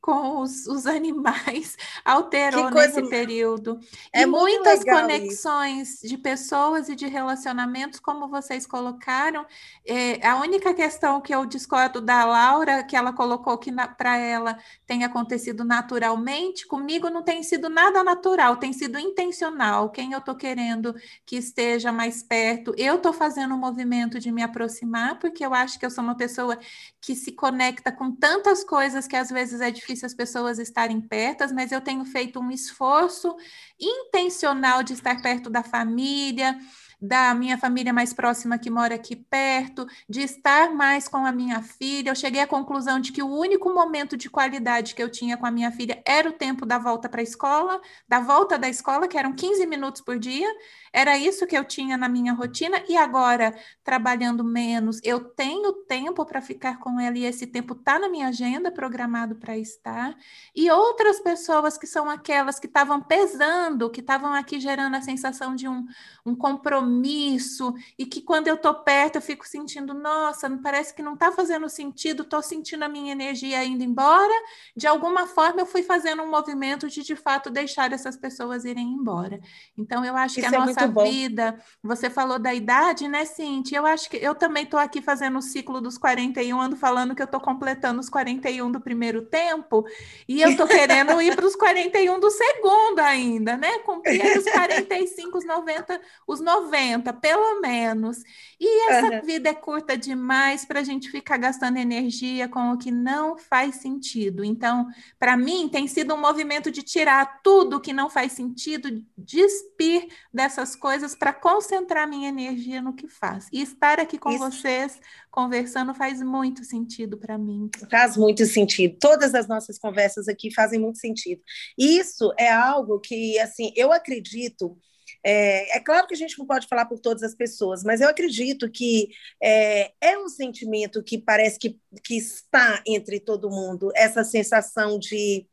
com 0.00 0.40
os, 0.40 0.66
os 0.66 0.86
animais 0.86 1.76
alterou 2.04 2.70
nesse 2.70 3.08
período. 3.08 3.78
É 4.12 4.22
e 4.22 4.26
muitas 4.26 4.82
conexões 4.82 5.94
isso. 5.94 6.08
de 6.08 6.16
pessoas 6.16 6.88
e 6.88 6.96
de 6.96 7.06
relacionamentos, 7.06 8.00
como 8.00 8.28
vocês 8.28 8.66
colocaram. 8.66 9.44
É, 9.86 10.26
a 10.26 10.36
única 10.36 10.72
questão 10.72 11.20
que 11.20 11.34
eu 11.34 11.44
discordo 11.44 12.00
da 12.00 12.24
Laura, 12.24 12.82
que 12.82 12.96
ela 12.96 13.12
colocou 13.12 13.58
que 13.58 13.70
para 13.96 14.16
ela 14.16 14.58
tem 14.86 15.04
acontecido 15.04 15.64
naturalmente, 15.64 16.66
comigo 16.66 17.10
não 17.10 17.22
tem 17.22 17.42
sido 17.42 17.68
nada 17.68 18.02
natural, 18.02 18.56
tem 18.56 18.72
sido 18.72 18.98
intencional. 18.98 19.90
Quem 19.90 20.12
eu 20.12 20.18
estou 20.18 20.34
querendo 20.34 20.94
que 21.26 21.36
esteja 21.36 21.92
mais 21.92 22.22
perto, 22.22 22.74
eu 22.76 22.96
estou 22.96 23.12
fazendo 23.12 23.52
o 23.52 23.56
um 23.56 23.60
movimento 23.60 24.18
de 24.18 24.32
me 24.32 24.42
aproximar, 24.42 25.18
porque 25.18 25.44
eu 25.44 25.52
acho 25.52 25.78
que 25.78 25.84
eu 25.84 25.90
sou 25.90 26.02
uma 26.02 26.16
pessoa 26.16 26.58
que 27.00 27.14
se 27.14 27.32
conecta 27.32 27.92
com 27.92 28.12
tantas 28.12 28.64
coisas 28.64 29.06
que 29.06 29.16
às 29.16 29.28
vezes 29.28 29.60
é 29.60 29.70
difícil 29.70 29.89
as 29.92 30.14
pessoas 30.14 30.58
estarem 30.58 31.00
perto, 31.00 31.44
mas 31.54 31.72
eu 31.72 31.80
tenho 31.80 32.04
feito 32.04 32.40
um 32.40 32.50
esforço 32.50 33.36
intencional 33.78 34.82
de 34.82 34.92
estar 34.92 35.20
perto 35.20 35.50
da 35.50 35.62
família, 35.62 36.58
da 37.00 37.32
minha 37.32 37.56
família 37.56 37.92
mais 37.92 38.12
próxima 38.12 38.58
que 38.58 38.68
mora 38.68 38.94
aqui 38.94 39.16
perto, 39.16 39.86
de 40.08 40.20
estar 40.20 40.70
mais 40.74 41.08
com 41.08 41.24
a 41.24 41.32
minha 41.32 41.62
filha. 41.62 42.10
Eu 42.10 42.14
cheguei 42.14 42.42
à 42.42 42.46
conclusão 42.46 43.00
de 43.00 43.10
que 43.10 43.22
o 43.22 43.28
único 43.28 43.72
momento 43.72 44.16
de 44.16 44.28
qualidade 44.28 44.94
que 44.94 45.02
eu 45.02 45.08
tinha 45.08 45.36
com 45.36 45.46
a 45.46 45.50
minha 45.50 45.72
filha 45.72 46.02
era 46.06 46.28
o 46.28 46.32
tempo 46.32 46.66
da 46.66 46.76
volta 46.76 47.08
para 47.08 47.20
a 47.20 47.24
escola, 47.24 47.80
da 48.06 48.20
volta 48.20 48.58
da 48.58 48.68
escola, 48.68 49.08
que 49.08 49.16
eram 49.16 49.32
15 49.32 49.66
minutos 49.66 50.02
por 50.02 50.18
dia, 50.18 50.48
era 50.92 51.16
isso 51.16 51.46
que 51.46 51.56
eu 51.56 51.64
tinha 51.64 51.96
na 51.96 52.08
minha 52.08 52.32
rotina 52.32 52.82
e 52.88 52.96
agora, 52.96 53.56
trabalhando 53.84 54.42
menos, 54.42 55.00
eu 55.04 55.20
tenho 55.20 55.72
tempo 55.72 56.24
para 56.26 56.40
ficar 56.40 56.78
com 56.78 56.98
ela 56.98 57.16
e 57.16 57.24
esse 57.24 57.46
tempo 57.46 57.74
está 57.74 57.98
na 57.98 58.08
minha 58.08 58.28
agenda 58.28 58.72
programado 58.72 59.36
para 59.36 59.56
estar. 59.56 60.16
E 60.54 60.70
outras 60.70 61.20
pessoas 61.20 61.78
que 61.78 61.86
são 61.86 62.10
aquelas 62.10 62.58
que 62.58 62.66
estavam 62.66 63.00
pesando, 63.00 63.90
que 63.90 64.00
estavam 64.00 64.34
aqui 64.34 64.58
gerando 64.58 64.96
a 64.96 65.00
sensação 65.00 65.54
de 65.54 65.68
um, 65.68 65.86
um 66.26 66.34
compromisso 66.34 67.72
e 67.98 68.04
que 68.04 68.20
quando 68.20 68.48
eu 68.48 68.56
estou 68.56 68.74
perto 68.74 69.16
eu 69.16 69.22
fico 69.22 69.46
sentindo, 69.46 69.94
nossa, 69.94 70.50
parece 70.62 70.92
que 70.94 71.02
não 71.02 71.14
está 71.14 71.30
fazendo 71.30 71.68
sentido, 71.68 72.22
estou 72.22 72.42
sentindo 72.42 72.84
a 72.84 72.88
minha 72.88 73.12
energia 73.12 73.64
indo 73.64 73.84
embora. 73.84 74.34
De 74.76 74.86
alguma 74.86 75.26
forma 75.26 75.60
eu 75.60 75.66
fui 75.66 75.82
fazendo 75.82 76.22
um 76.22 76.30
movimento 76.30 76.88
de 76.88 77.02
de 77.02 77.16
fato 77.16 77.50
deixar 77.50 77.92
essas 77.92 78.16
pessoas 78.16 78.64
irem 78.64 78.88
embora. 78.88 79.40
Então 79.76 80.04
eu 80.04 80.16
acho 80.16 80.38
Isso 80.38 80.48
que 80.48 80.54
a 80.54 80.58
é 80.58 80.60
nossa 80.60 80.79
nossa 80.86 81.10
vida. 81.10 81.58
Você 81.82 82.10
falou 82.10 82.38
da 82.38 82.54
idade, 82.54 83.08
né, 83.08 83.24
Cintia? 83.24 83.78
Eu 83.78 83.86
acho 83.86 84.08
que 84.08 84.16
eu 84.16 84.34
também 84.34 84.64
estou 84.64 84.78
aqui 84.78 85.00
fazendo 85.02 85.38
o 85.38 85.42
ciclo 85.42 85.80
dos 85.80 85.98
41, 85.98 86.60
ando 86.60 86.76
falando 86.76 87.14
que 87.14 87.22
eu 87.22 87.26
estou 87.26 87.40
completando 87.40 88.00
os 88.00 88.08
41 88.08 88.70
do 88.70 88.80
primeiro 88.80 89.22
tempo, 89.22 89.84
e 90.28 90.42
eu 90.42 90.50
estou 90.50 90.66
querendo 90.66 91.20
ir 91.20 91.34
para 91.34 91.46
os 91.46 91.56
41 91.56 92.20
do 92.20 92.30
segundo 92.30 93.00
ainda, 93.00 93.56
né? 93.56 93.78
Cumprir 93.80 94.38
os 94.38 94.44
45, 94.50 95.38
os 95.38 95.44
90, 95.44 96.00
os 96.26 96.40
90, 96.40 97.12
pelo 97.14 97.60
menos. 97.60 98.18
E 98.58 98.90
essa 98.90 99.06
uhum. 99.06 99.22
vida 99.22 99.48
é 99.48 99.54
curta 99.54 99.96
demais 99.96 100.64
para 100.64 100.80
a 100.80 100.84
gente 100.84 101.10
ficar 101.10 101.36
gastando 101.36 101.78
energia 101.78 102.48
com 102.48 102.72
o 102.72 102.78
que 102.78 102.90
não 102.90 103.36
faz 103.36 103.76
sentido. 103.76 104.44
Então, 104.44 104.86
para 105.18 105.36
mim, 105.36 105.68
tem 105.68 105.86
sido 105.86 106.14
um 106.14 106.20
movimento 106.20 106.70
de 106.70 106.82
tirar 106.82 107.40
tudo 107.42 107.80
que 107.80 107.92
não 107.92 108.10
faz 108.10 108.32
sentido, 108.32 109.02
despir 109.16 110.08
dessas 110.32 110.69
outras 110.70 110.76
coisas 110.76 111.14
para 111.14 111.32
concentrar 111.32 112.08
minha 112.08 112.28
energia 112.28 112.80
no 112.80 112.94
que 112.94 113.08
faz. 113.08 113.48
E 113.52 113.62
estar 113.62 113.98
aqui 113.98 114.18
com 114.18 114.30
Isso. 114.30 114.38
vocês 114.38 115.00
conversando 115.30 115.94
faz 115.94 116.22
muito 116.22 116.64
sentido 116.64 117.16
para 117.18 117.36
mim. 117.36 117.68
Faz 117.90 118.16
muito 118.16 118.44
sentido. 118.46 118.96
Todas 119.00 119.34
as 119.34 119.48
nossas 119.48 119.78
conversas 119.78 120.28
aqui 120.28 120.52
fazem 120.52 120.78
muito 120.78 120.98
sentido. 120.98 121.42
Isso 121.78 122.32
é 122.38 122.50
algo 122.50 123.00
que, 123.00 123.38
assim, 123.38 123.72
eu 123.76 123.92
acredito. 123.92 124.76
É, 125.24 125.76
é, 125.76 125.80
claro 125.80 126.06
que 126.06 126.14
a 126.14 126.16
gente 126.16 126.38
não 126.38 126.46
pode 126.46 126.66
falar 126.66 126.86
por 126.86 126.98
todas 126.98 127.22
as 127.22 127.34
pessoas, 127.34 127.82
mas 127.82 128.00
eu 128.00 128.08
acredito 128.08 128.70
que 128.70 129.08
é, 129.42 129.92
é 130.00 130.18
um 130.18 130.28
sentimento 130.28 131.02
que 131.02 131.18
parece 131.18 131.58
que, 131.58 131.78
que 132.04 132.16
está 132.16 132.82
entre 132.86 133.20
todo 133.20 133.50
mundo, 133.50 133.90
essa 133.94 134.24
sensação 134.24 134.98
de 134.98 135.46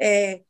é, 0.00 0.40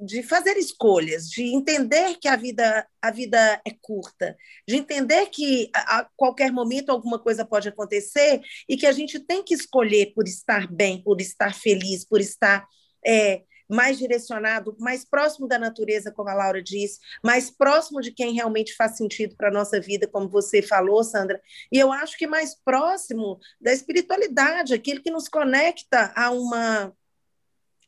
de 0.00 0.22
fazer 0.22 0.56
escolhas, 0.56 1.28
de 1.28 1.42
entender 1.42 2.16
que 2.20 2.28
a 2.28 2.36
vida, 2.36 2.86
a 3.02 3.10
vida 3.10 3.60
é 3.66 3.70
curta, 3.80 4.36
de 4.66 4.76
entender 4.76 5.26
que 5.26 5.70
a, 5.74 6.08
qualquer 6.16 6.52
momento 6.52 6.90
alguma 6.90 7.18
coisa 7.18 7.44
pode 7.44 7.68
acontecer 7.68 8.40
e 8.68 8.76
que 8.76 8.86
a 8.86 8.92
gente 8.92 9.18
tem 9.18 9.42
que 9.42 9.54
escolher 9.54 10.12
por 10.14 10.26
estar 10.26 10.70
bem, 10.70 11.02
por 11.02 11.20
estar 11.20 11.52
feliz, 11.52 12.04
por 12.04 12.20
estar 12.20 12.64
é, 13.04 13.42
mais 13.68 13.98
direcionado, 13.98 14.76
mais 14.78 15.04
próximo 15.04 15.48
da 15.48 15.58
natureza, 15.58 16.12
como 16.12 16.28
a 16.28 16.34
Laura 16.34 16.62
disse, 16.62 17.00
mais 17.22 17.50
próximo 17.50 18.00
de 18.00 18.12
quem 18.12 18.34
realmente 18.34 18.74
faz 18.74 18.96
sentido 18.96 19.34
para 19.36 19.48
a 19.48 19.52
nossa 19.52 19.80
vida, 19.80 20.06
como 20.06 20.28
você 20.28 20.62
falou, 20.62 21.02
Sandra. 21.02 21.40
E 21.72 21.78
eu 21.78 21.90
acho 21.92 22.16
que 22.16 22.26
mais 22.26 22.54
próximo 22.54 23.38
da 23.60 23.72
espiritualidade, 23.72 24.74
aquilo 24.74 25.02
que 25.02 25.10
nos 25.10 25.28
conecta 25.28 26.12
a 26.14 26.30
uma 26.30 26.94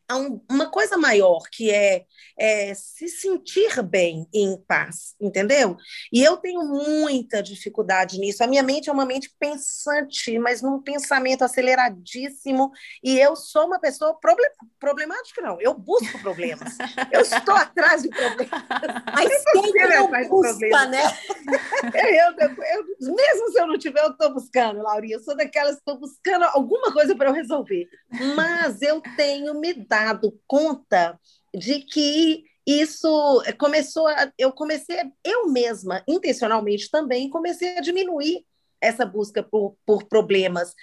a 0.08 0.16
um, 0.16 0.40
uma 0.50 0.70
coisa 0.70 0.96
maior, 0.96 1.42
que 1.52 1.70
é, 1.70 2.06
é, 2.38 2.72
se 2.72 3.08
sentir 3.08 3.82
bem 3.82 4.26
e 4.32 4.42
em 4.42 4.56
paz, 4.56 5.14
entendeu? 5.20 5.76
E 6.10 6.24
eu 6.24 6.38
tenho 6.38 6.62
muita 6.64 7.42
dificuldade 7.42 8.18
nisso. 8.18 8.42
A 8.42 8.46
minha 8.46 8.62
mente 8.62 8.88
é 8.88 8.92
uma 8.92 9.04
mente 9.04 9.30
pensante, 9.38 10.38
mas 10.38 10.62
num 10.62 10.80
pensamento 10.80 11.44
aceleradíssimo, 11.44 12.72
e 13.04 13.20
eu 13.20 13.36
sou 13.36 13.66
uma 13.66 13.78
pessoa 13.78 14.18
problem, 14.18 14.48
problemática, 14.80 15.42
não. 15.42 15.60
Eu 15.60 15.74
busco 15.74 16.18
problemas. 16.20 16.78
eu 17.12 17.20
estou 17.20 17.54
atrás 17.54 18.02
de 18.02 18.08
problemas. 18.08 18.48
Mas 19.12 19.44
quem 19.52 19.72
não 19.88 20.28
busca, 20.28 20.86
né? 20.86 21.02
eu, 21.94 22.34
eu, 22.38 23.14
mesmo 23.14 23.48
se 23.50 23.60
eu 23.60 23.66
não 23.66 23.78
tiver, 23.78 24.00
eu 24.04 24.10
estou 24.10 24.32
buscando, 24.32 24.82
Laurinha. 24.82 25.16
Eu 25.16 25.20
sou 25.20 25.36
daquelas 25.36 25.74
que 25.74 25.80
estou 25.80 25.98
buscando 25.98 26.44
alguma 26.44 26.92
coisa 26.92 27.16
para 27.16 27.28
eu 27.28 27.34
resolver. 27.34 27.88
Mas 28.36 28.80
eu 28.80 29.02
tenho 29.16 29.58
me 29.58 29.74
dado 29.74 29.97
dado 30.04 30.38
conta 30.46 31.18
de 31.54 31.80
que 31.80 32.44
isso 32.66 33.42
começou 33.58 34.06
a, 34.06 34.30
eu 34.36 34.52
comecei 34.52 34.98
eu 35.24 35.48
mesma 35.48 36.02
intencionalmente 36.06 36.90
também 36.90 37.30
comecei 37.30 37.78
a 37.78 37.80
diminuir 37.80 38.44
essa 38.80 39.04
busca 39.04 39.42
por, 39.42 39.76
por 39.86 40.04
problemas. 40.04 40.74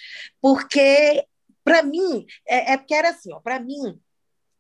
Porque 0.42 1.26
para 1.64 1.84
mim 1.84 2.26
é, 2.48 2.74
é, 2.74 2.78
porque 2.78 2.94
era 2.94 3.10
assim 3.10 3.30
para 3.44 3.60
mim 3.60 4.00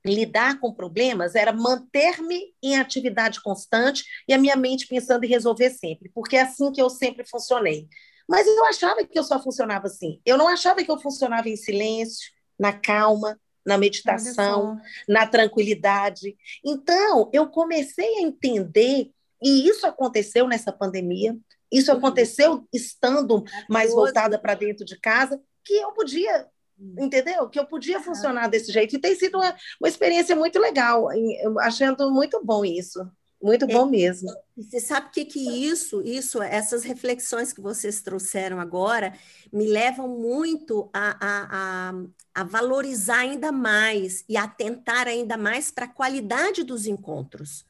lidar 0.05 0.59
com 0.59 0.71
problemas 0.71 1.33
era 1.33 1.51
manter-me 1.51 2.53
em 2.62 2.77
atividade 2.77 3.41
constante 3.41 4.03
e 4.27 4.33
a 4.33 4.38
minha 4.38 4.55
mente 4.55 4.88
pensando 4.88 5.24
em 5.24 5.29
resolver 5.29 5.71
sempre 5.71 6.12
porque 6.13 6.38
é 6.38 6.41
assim 6.41 6.71
que 6.71 6.81
eu 6.81 6.89
sempre 6.89 7.25
funcionei. 7.27 7.88
Mas 8.27 8.47
eu 8.47 8.65
achava 8.65 9.05
que 9.05 9.17
eu 9.17 9.24
só 9.24 9.41
funcionava 9.41 9.85
assim. 9.85 10.19
Eu 10.25 10.38
não 10.38 10.47
achava 10.47 10.83
que 10.83 10.89
eu 10.89 11.00
funcionava 11.00 11.47
em 11.47 11.55
silêncio 11.55 12.31
na 12.57 12.74
calma 12.74 13.39
na 13.65 13.77
meditação, 13.77 14.79
na 15.07 15.25
tranquilidade. 15.25 16.38
Então, 16.63 17.29
eu 17.34 17.48
comecei 17.48 18.19
a 18.19 18.22
entender, 18.22 19.12
e 19.41 19.67
isso 19.67 19.88
aconteceu 19.88 20.48
nessa 20.48 20.72
pandemia, 20.72 21.36
isso 21.72 21.91
uhum. 21.91 21.98
aconteceu 21.98 22.67
estando 22.72 23.43
mais 23.69 23.91
voltada 23.91 24.38
para 24.38 24.53
dentro 24.53 24.86
de 24.86 25.00
casa, 25.00 25.41
que 25.63 25.74
eu 25.74 25.91
podia, 25.93 26.48
hum. 26.79 26.95
entendeu? 27.00 27.50
Que 27.50 27.60
eu 27.60 27.65
podia 27.65 28.00
funcionar 28.00 28.48
desse 28.48 28.72
jeito. 28.72 28.95
E 28.95 29.01
tem 29.01 29.15
sido 29.15 29.39
uma, 29.39 29.55
uma 29.81 29.89
experiência 29.89 30.36
muito 30.36 30.60
legal, 30.60 31.07
achando 31.60 32.12
muito 32.12 32.39
bom 32.43 32.63
isso. 32.63 33.00
Muito 33.41 33.67
bom 33.67 33.88
é, 33.88 33.91
mesmo. 33.91 34.34
Você 34.57 34.79
sabe 34.79 35.07
o 35.07 35.12
que, 35.12 35.25
que 35.25 35.39
isso, 35.39 36.01
isso, 36.01 36.41
essas 36.41 36.84
reflexões 36.84 37.53
que 37.53 37.62
vocês 37.62 38.01
trouxeram 38.01 38.60
agora, 38.60 39.13
me 39.53 39.67
levam 39.67 40.07
muito 40.07 40.89
a, 40.91 41.17
a, 41.19 41.89
a, 41.89 41.93
a 42.36 42.44
valorizar 42.44 43.20
ainda 43.20 43.51
mais 43.51 44.25
e 44.27 44.36
atentar 44.36 45.08
ainda 45.08 45.38
mais 45.38 45.72
para 45.72 45.86
a 45.86 45.89
qualidade 45.92 46.63
dos 46.63 46.86
encontros. 46.86 47.65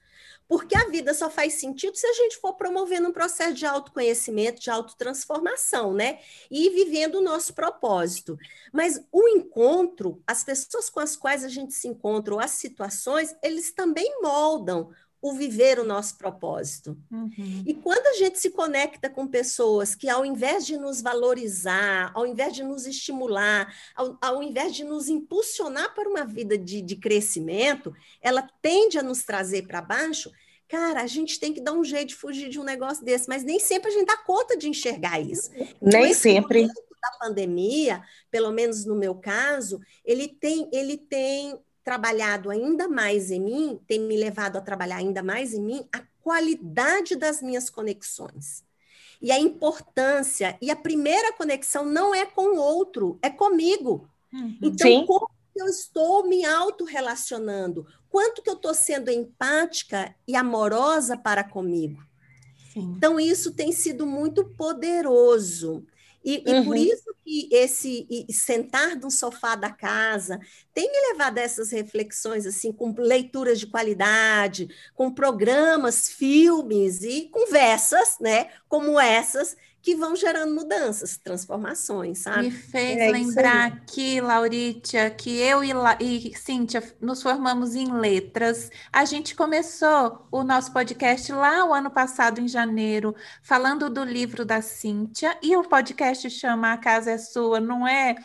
Porque 0.48 0.76
a 0.76 0.90
vida 0.90 1.14
só 1.14 1.30
faz 1.30 1.56
sentido 1.56 1.96
se 1.96 2.06
a 2.06 2.14
gente 2.14 2.38
for 2.38 2.54
promovendo 2.54 3.08
um 3.10 3.14
processo 3.14 3.54
de 3.54 3.66
autoconhecimento, 3.66 4.62
de 4.62 4.70
autotransformação, 4.70 5.94
né? 5.94 6.20
E 6.52 6.70
vivendo 6.70 7.16
o 7.16 7.24
nosso 7.24 7.54
propósito. 7.54 8.38
Mas 8.72 9.04
o 9.12 9.28
encontro, 9.28 10.22
as 10.26 10.44
pessoas 10.44 10.90
com 10.90 11.00
as 11.00 11.16
quais 11.16 11.44
a 11.44 11.50
gente 11.50 11.74
se 11.74 11.88
encontra, 11.88 12.34
ou 12.34 12.40
as 12.40 12.52
situações, 12.52 13.36
eles 13.42 13.72
também 13.72 14.22
moldam 14.22 14.92
o 15.26 15.34
viver 15.34 15.80
o 15.80 15.84
nosso 15.84 16.20
propósito. 16.20 16.96
Uhum. 17.12 17.64
E 17.66 17.74
quando 17.74 18.06
a 18.06 18.14
gente 18.14 18.38
se 18.38 18.52
conecta 18.52 19.10
com 19.10 19.26
pessoas 19.26 19.96
que, 19.96 20.08
ao 20.08 20.24
invés 20.24 20.68
de 20.68 20.78
nos 20.78 21.02
valorizar, 21.02 22.12
ao 22.14 22.28
invés 22.28 22.54
de 22.54 22.64
nos 22.64 22.86
estimular, 22.86 23.74
ao, 23.96 24.16
ao 24.22 24.44
invés 24.44 24.76
de 24.76 24.84
nos 24.84 25.10
impulsionar 25.10 25.96
para 25.96 26.08
uma 26.08 26.24
vida 26.24 26.56
de, 26.56 26.80
de 26.80 26.96
crescimento, 26.96 27.92
ela 28.22 28.48
tende 28.62 29.00
a 29.00 29.04
nos 29.04 29.24
trazer 29.24 29.66
para 29.66 29.82
baixo. 29.82 30.30
Cara, 30.68 31.02
a 31.02 31.08
gente 31.08 31.40
tem 31.40 31.52
que 31.52 31.62
dar 31.62 31.74
um 31.74 31.84
jeito 31.84 32.10
de 32.10 32.16
fugir 32.16 32.48
de 32.48 32.60
um 32.60 32.64
negócio 32.64 33.04
desse, 33.04 33.28
mas 33.28 33.44
nem 33.44 33.60
sempre 33.60 33.90
a 33.90 33.94
gente 33.94 34.06
dá 34.06 34.18
conta 34.18 34.56
de 34.56 34.70
enxergar 34.70 35.20
isso. 35.20 35.50
Nem 35.82 36.14
sempre. 36.14 36.68
Da 36.68 37.18
pandemia, 37.20 38.04
pelo 38.30 38.52
menos 38.52 38.86
no 38.86 38.96
meu 38.96 39.16
caso, 39.16 39.80
ele 40.04 40.28
tem, 40.28 40.70
ele 40.72 40.98
tem 40.98 41.60
trabalhado 41.86 42.50
ainda 42.50 42.88
mais 42.90 43.30
em 43.30 43.40
mim, 43.40 43.80
tem 43.88 44.00
me 44.00 44.18
levado 44.18 44.58
a 44.58 44.62
trabalhar 44.62 44.98
ainda 44.98 45.22
mais 45.22 45.54
em 45.54 45.62
mim 45.62 45.88
a 45.94 46.02
qualidade 46.20 47.16
das 47.16 47.44
minhas 47.44 47.70
conexões. 47.70 48.64
E 49.22 49.32
a 49.32 49.40
importância, 49.40 50.58
e 50.60 50.72
a 50.72 50.76
primeira 50.76 51.32
conexão 51.34 51.86
não 51.86 52.14
é 52.14 52.26
com 52.26 52.56
o 52.56 52.60
outro, 52.60 53.20
é 53.22 53.30
comigo. 53.30 54.10
Uhum. 54.34 54.58
Então, 54.64 54.88
Sim. 54.88 55.06
como 55.06 55.30
eu 55.56 55.68
estou 55.68 56.28
me 56.28 56.44
autorrelacionando? 56.44 57.86
Quanto 58.10 58.42
que 58.42 58.50
eu 58.50 58.56
estou 58.56 58.74
sendo 58.74 59.12
empática 59.12 60.14
e 60.28 60.36
amorosa 60.36 61.16
para 61.16 61.44
comigo? 61.44 62.04
Sim. 62.74 62.94
Então, 62.98 63.20
isso 63.20 63.54
tem 63.54 63.72
sido 63.72 64.08
muito 64.08 64.44
poderoso. 64.44 65.86
E, 66.26 66.44
uhum. 66.48 66.62
e, 66.62 66.66
por 66.66 66.76
uhum. 66.76 66.84
isso 66.84 67.16
que 67.24 67.48
esse 67.52 68.26
sentar 68.32 68.96
no 68.96 69.12
sofá 69.12 69.56
da 69.56 69.70
casa 69.70 70.40
tem 70.74 70.92
me 70.92 71.12
levado 71.12 71.38
a 71.38 71.42
essas 71.42 71.72
reflexões, 71.72 72.48
assim, 72.48 72.72
com 72.72 72.94
leituras 72.98 73.60
de 73.60 73.68
qualidade, 73.68 74.68
com 74.96 75.14
programas, 75.14 76.10
filmes 76.10 77.04
e 77.04 77.30
conversas, 77.30 78.18
né, 78.20 78.50
como 78.68 79.00
essas, 79.00 79.56
que 79.86 79.96
vão 79.96 80.16
gerando 80.16 80.52
mudanças, 80.52 81.16
transformações, 81.16 82.18
sabe? 82.18 82.46
Me 82.46 82.52
fez 82.52 82.98
é 82.98 83.12
lembrar 83.12 83.68
aqui, 83.68 84.20
Lauritia, 84.20 85.12
que 85.12 85.38
eu 85.38 85.64
e, 85.64 85.74
La... 85.74 85.96
e 86.02 86.36
Cíntia 86.36 86.82
nos 87.00 87.22
formamos 87.22 87.76
em 87.76 87.94
letras. 87.94 88.72
A 88.92 89.06
gente 89.06 89.36
começou 89.36 90.28
o 90.32 90.44
nosso 90.44 90.74
podcast 90.74 91.32
lá 91.32 91.64
o 91.66 91.72
ano 91.72 91.92
passado, 91.92 92.42
em 92.42 92.48
janeiro, 92.48 93.16
falando 93.44 93.88
do 93.88 94.04
livro 94.04 94.44
da 94.44 94.60
Cíntia, 94.60 95.38
e 95.40 95.56
o 95.56 95.64
podcast 95.64 96.32
chama 96.32 96.74
A 96.74 96.78
Casa 96.78 97.12
é 97.12 97.20
Sua, 97.20 97.60
não 97.60 97.88
é? 97.88 98.16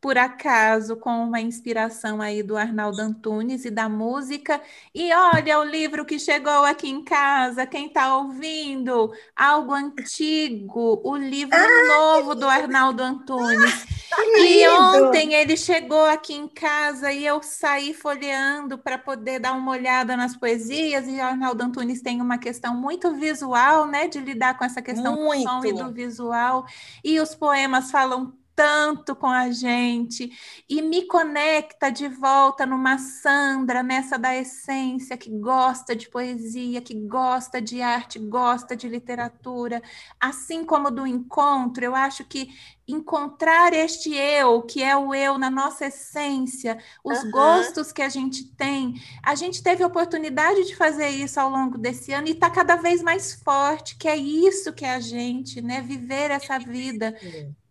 Por 0.00 0.16
acaso, 0.16 0.96
com 0.96 1.10
uma 1.24 1.40
inspiração 1.40 2.22
aí 2.22 2.42
do 2.42 2.56
Arnaldo 2.56 3.02
Antunes 3.02 3.66
e 3.66 3.70
da 3.70 3.88
música. 3.88 4.60
E 4.94 5.12
olha 5.12 5.60
o 5.60 5.64
livro 5.64 6.06
que 6.06 6.18
chegou 6.18 6.64
aqui 6.64 6.88
em 6.88 7.04
casa, 7.04 7.66
quem 7.66 7.86
está 7.88 8.16
ouvindo? 8.16 9.12
Algo 9.36 9.72
antigo, 9.74 11.02
o 11.04 11.16
livro 11.16 11.54
Ai, 11.54 11.88
novo 11.88 12.34
do 12.34 12.48
Arnaldo 12.48 13.02
Antunes. 13.02 14.00
E 14.36 14.66
ontem 14.68 15.34
ele 15.34 15.56
chegou 15.56 16.04
aqui 16.06 16.34
em 16.34 16.48
casa 16.48 17.12
e 17.12 17.24
eu 17.24 17.42
saí 17.42 17.94
folheando 17.94 18.76
para 18.76 18.98
poder 18.98 19.38
dar 19.38 19.52
uma 19.52 19.70
olhada 19.70 20.16
nas 20.16 20.36
poesias. 20.36 21.06
E 21.06 21.16
o 21.16 21.22
Arnaldo 21.22 21.62
Antunes 21.62 22.02
tem 22.02 22.20
uma 22.20 22.38
questão 22.38 22.74
muito 22.74 23.14
visual, 23.14 23.86
né, 23.86 24.08
de 24.08 24.18
lidar 24.18 24.58
com 24.58 24.64
essa 24.64 24.82
questão 24.82 25.14
muito. 25.14 25.44
do 25.44 25.48
som 25.48 25.64
e 25.64 25.72
do 25.72 25.92
visual. 25.92 26.66
E 27.04 27.20
os 27.20 27.34
poemas 27.34 27.90
falam 27.90 28.34
tanto 28.54 29.16
com 29.16 29.26
a 29.26 29.50
gente 29.50 30.30
e 30.68 30.82
me 30.82 31.06
conecta 31.06 31.90
de 31.90 32.08
volta 32.08 32.66
numa 32.66 32.98
Sandra, 32.98 33.82
nessa 33.82 34.18
da 34.18 34.36
essência, 34.36 35.16
que 35.16 35.30
gosta 35.30 35.96
de 35.96 36.08
poesia, 36.08 36.80
que 36.80 36.94
gosta 36.94 37.60
de 37.60 37.80
arte, 37.80 38.18
gosta 38.18 38.76
de 38.76 38.88
literatura. 38.88 39.82
Assim 40.18 40.64
como 40.64 40.90
do 40.90 41.06
encontro, 41.06 41.84
eu 41.84 41.94
acho 41.94 42.24
que 42.24 42.50
encontrar 42.86 43.72
este 43.72 44.14
eu, 44.14 44.62
que 44.62 44.82
é 44.82 44.96
o 44.96 45.14
eu 45.14 45.38
na 45.38 45.48
nossa 45.48 45.86
essência, 45.86 46.78
os 47.04 47.22
uhum. 47.22 47.30
gostos 47.30 47.92
que 47.92 48.02
a 48.02 48.08
gente 48.08 48.44
tem. 48.56 48.94
A 49.22 49.34
gente 49.34 49.62
teve 49.62 49.82
a 49.82 49.86
oportunidade 49.86 50.64
de 50.64 50.76
fazer 50.76 51.08
isso 51.08 51.38
ao 51.40 51.48
longo 51.48 51.78
desse 51.78 52.12
ano 52.12 52.28
e 52.28 52.32
está 52.32 52.50
cada 52.50 52.76
vez 52.76 53.02
mais 53.02 53.34
forte, 53.34 53.96
que 53.96 54.08
é 54.08 54.16
isso 54.16 54.72
que 54.72 54.84
é 54.84 54.94
a 54.94 55.00
gente, 55.00 55.60
né? 55.60 55.80
Viver 55.80 56.30
essa 56.30 56.58
vida 56.58 57.14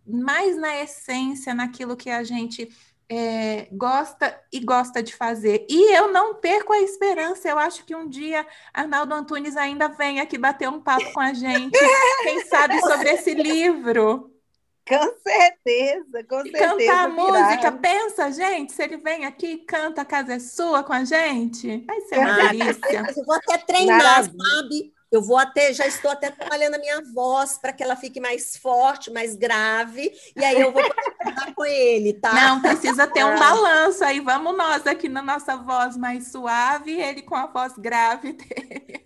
mais 0.09 0.57
na 0.57 0.81
essência, 0.81 1.53
naquilo 1.53 1.95
que 1.95 2.09
a 2.09 2.23
gente 2.23 2.69
é, 3.09 3.67
gosta 3.71 4.39
e 4.53 4.59
gosta 4.59 5.01
de 5.01 5.15
fazer. 5.15 5.65
E 5.67 5.95
eu 5.95 6.11
não 6.11 6.35
perco 6.35 6.71
a 6.71 6.81
esperança. 6.81 7.49
Eu 7.49 7.57
acho 7.57 7.83
que 7.83 7.95
um 7.95 8.07
dia 8.07 8.45
Arnaldo 8.73 9.15
Antunes 9.15 9.57
ainda 9.57 9.87
vem 9.87 10.19
aqui 10.19 10.37
bater 10.37 10.69
um 10.69 10.79
papo 10.79 11.11
com 11.11 11.19
a 11.19 11.33
gente, 11.33 11.71
quem 12.23 12.45
sabe 12.45 12.79
sobre 12.81 13.09
esse 13.09 13.33
livro. 13.33 14.31
Com 14.87 15.13
certeza, 15.21 16.23
com 16.27 16.41
certeza. 16.41 16.65
Cantar 16.65 17.05
a 17.05 17.07
música, 17.07 17.71
pensa, 17.71 18.31
gente, 18.31 18.71
se 18.71 18.83
ele 18.83 18.97
vem 18.97 19.23
aqui 19.23 19.47
e 19.47 19.57
canta 19.59 20.01
A 20.01 20.05
Casa 20.05 20.33
é 20.33 20.39
Sua 20.39 20.83
com 20.83 20.93
a 20.93 21.03
gente, 21.03 21.85
vai 21.85 22.01
ser 22.01 22.17
uma 22.17 22.49
delícia. 22.49 23.13
Eu 23.15 23.23
vou 23.23 23.35
até 23.35 23.57
treinar, 23.59 23.97
Maravilha. 23.99 24.33
sabe? 24.55 24.98
Eu 25.11 25.23
vou 25.23 25.37
até, 25.37 25.73
já 25.73 25.87
estou 25.87 26.11
até 26.11 26.29
trabalhando 26.29 26.75
a 26.75 26.79
minha 26.79 27.01
voz 27.13 27.57
para 27.57 27.73
que 27.73 27.83
ela 27.83 27.95
fique 27.95 28.19
mais 28.19 28.55
forte, 28.55 29.11
mais 29.11 29.35
grave, 29.35 30.11
e 30.35 30.45
aí 30.45 30.61
eu 30.61 30.71
vou 30.71 30.83
conversar 30.83 31.53
com 31.55 31.65
ele, 31.65 32.13
tá? 32.13 32.31
Não, 32.31 32.61
precisa 32.61 33.07
ter 33.07 33.23
um 33.23 33.39
balanço 33.39 34.03
aí. 34.03 34.19
Vamos 34.19 34.55
nós 34.55 34.85
aqui 34.85 35.09
na 35.09 35.21
nossa 35.21 35.57
voz 35.57 35.97
mais 35.97 36.31
suave, 36.31 36.91
ele 36.91 37.23
com 37.23 37.35
a 37.35 37.47
voz 37.47 37.73
grave 37.77 38.33
dele. 38.33 38.98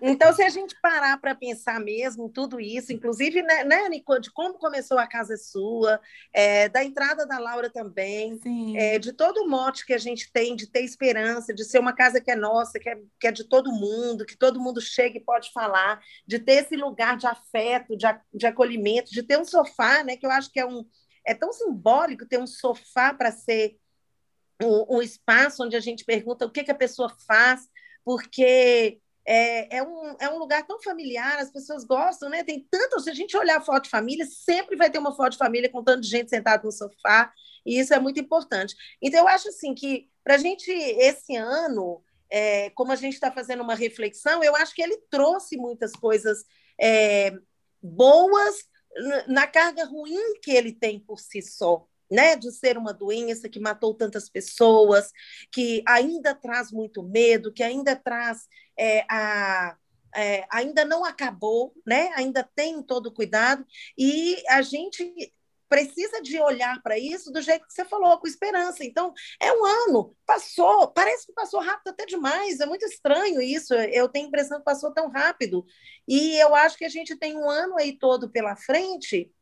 Então, 0.00 0.32
se 0.32 0.42
a 0.42 0.48
gente 0.48 0.74
parar 0.80 1.20
para 1.20 1.34
pensar 1.34 1.78
mesmo 1.78 2.28
tudo 2.28 2.58
isso, 2.58 2.92
inclusive, 2.92 3.40
né, 3.42 3.62
né 3.62 3.88
Nico, 3.88 4.18
de 4.18 4.32
como 4.32 4.58
começou 4.58 4.98
a 4.98 5.06
Casa 5.06 5.36
Sua, 5.36 6.00
é, 6.32 6.68
da 6.68 6.82
entrada 6.82 7.24
da 7.24 7.38
Laura 7.38 7.70
também, 7.70 8.40
é, 8.76 8.98
de 8.98 9.12
todo 9.12 9.42
o 9.42 9.48
mote 9.48 9.86
que 9.86 9.92
a 9.92 9.98
gente 9.98 10.32
tem 10.32 10.56
de 10.56 10.66
ter 10.66 10.80
esperança, 10.80 11.54
de 11.54 11.64
ser 11.64 11.78
uma 11.78 11.92
casa 11.92 12.20
que 12.20 12.30
é 12.30 12.36
nossa, 12.36 12.80
que 12.80 12.88
é, 12.88 12.98
que 13.20 13.26
é 13.28 13.32
de 13.32 13.44
todo 13.44 13.70
mundo, 13.70 14.26
que 14.26 14.36
todo 14.36 14.60
mundo 14.60 14.80
chega 14.80 15.18
e 15.18 15.20
pode 15.20 15.42
pode 15.42 15.52
falar, 15.52 16.00
de 16.26 16.38
ter 16.38 16.64
esse 16.64 16.76
lugar 16.76 17.16
de 17.16 17.26
afeto, 17.26 17.96
de, 17.96 18.06
de 18.32 18.46
acolhimento, 18.46 19.10
de 19.10 19.22
ter 19.22 19.38
um 19.38 19.44
sofá, 19.44 20.04
né? 20.04 20.16
Que 20.16 20.24
eu 20.24 20.30
acho 20.30 20.52
que 20.52 20.60
é 20.60 20.66
um 20.66 20.84
é 21.24 21.34
tão 21.34 21.52
simbólico 21.52 22.26
ter 22.26 22.38
um 22.38 22.46
sofá 22.48 23.14
para 23.14 23.30
ser 23.30 23.76
um, 24.60 24.96
um, 24.96 25.02
espaço 25.02 25.62
onde 25.62 25.76
a 25.76 25.80
gente 25.80 26.04
pergunta 26.04 26.44
o 26.44 26.50
que, 26.50 26.64
que 26.64 26.70
a 26.70 26.74
pessoa 26.74 27.08
faz, 27.26 27.68
porque 28.04 29.00
é, 29.26 29.76
é, 29.76 29.82
um, 29.82 30.16
é 30.20 30.28
um 30.28 30.38
lugar 30.38 30.66
tão 30.66 30.80
familiar, 30.80 31.38
as 31.38 31.50
pessoas 31.50 31.84
gostam, 31.84 32.28
né? 32.28 32.42
Tem 32.42 32.66
tanto, 32.70 33.00
se 33.00 33.10
a 33.10 33.14
gente 33.14 33.36
olhar 33.36 33.58
a 33.58 33.60
foto 33.60 33.84
de 33.84 33.90
família, 33.90 34.26
sempre 34.26 34.76
vai 34.76 34.90
ter 34.90 34.98
uma 34.98 35.14
foto 35.14 35.32
de 35.32 35.38
família 35.38 35.70
com 35.70 35.82
tanto 35.82 36.02
de 36.02 36.08
gente 36.08 36.30
sentada 36.30 36.62
no 36.64 36.72
sofá, 36.72 37.32
e 37.64 37.78
isso 37.78 37.94
é 37.94 38.00
muito 38.00 38.20
importante. 38.20 38.74
Então, 39.00 39.20
eu 39.20 39.28
acho 39.28 39.48
assim 39.48 39.74
que 39.74 40.08
para 40.24 40.34
a 40.34 40.38
gente, 40.38 40.70
esse 40.70 41.36
ano, 41.36 42.02
é, 42.30 42.70
como 42.70 42.92
a 42.92 42.96
gente 42.96 43.14
está 43.14 43.30
fazendo 43.30 43.62
uma 43.62 43.74
reflexão, 43.74 44.42
eu 44.42 44.56
acho 44.56 44.74
que 44.74 44.82
ele 44.82 44.96
trouxe 45.10 45.56
muitas 45.56 45.92
coisas 45.92 46.44
é, 46.80 47.32
boas 47.82 48.64
na 49.26 49.46
carga 49.46 49.84
ruim 49.84 50.34
que 50.42 50.50
ele 50.50 50.72
tem 50.72 51.00
por 51.00 51.18
si 51.18 51.40
só. 51.42 51.86
Né, 52.12 52.36
de 52.36 52.52
ser 52.52 52.76
uma 52.76 52.92
doença 52.92 53.48
que 53.48 53.58
matou 53.58 53.94
tantas 53.94 54.28
pessoas, 54.28 55.10
que 55.50 55.82
ainda 55.88 56.34
traz 56.34 56.70
muito 56.70 57.02
medo, 57.02 57.50
que 57.50 57.62
ainda 57.62 57.96
traz 57.96 58.46
é, 58.78 59.06
a, 59.08 59.76
é, 60.14 60.46
ainda 60.50 60.84
não 60.84 61.04
acabou, 61.04 61.72
né? 61.86 62.10
ainda 62.14 62.42
tem 62.54 62.82
todo 62.82 63.06
o 63.06 63.14
cuidado, 63.14 63.64
e 63.96 64.42
a 64.48 64.60
gente 64.60 65.32
precisa 65.68 66.20
de 66.20 66.38
olhar 66.38 66.82
para 66.82 66.98
isso 66.98 67.32
do 67.32 67.40
jeito 67.40 67.66
que 67.66 67.72
você 67.72 67.82
falou, 67.82 68.18
com 68.18 68.26
esperança. 68.26 68.84
Então, 68.84 69.14
é 69.40 69.50
um 69.54 69.64
ano, 69.64 70.14
passou, 70.26 70.88
parece 70.88 71.24
que 71.26 71.32
passou 71.32 71.60
rápido 71.60 71.88
até 71.88 72.04
demais, 72.04 72.60
é 72.60 72.66
muito 72.66 72.84
estranho 72.84 73.40
isso. 73.40 73.72
Eu 73.72 74.06
tenho 74.06 74.26
a 74.26 74.28
impressão 74.28 74.58
que 74.58 74.66
passou 74.66 74.92
tão 74.92 75.08
rápido. 75.08 75.64
E 76.06 76.36
eu 76.36 76.54
acho 76.54 76.76
que 76.76 76.84
a 76.84 76.90
gente 76.90 77.16
tem 77.16 77.38
um 77.38 77.48
ano 77.48 77.78
aí 77.78 77.96
todo 77.98 78.28
pela 78.30 78.54
frente 78.54 79.32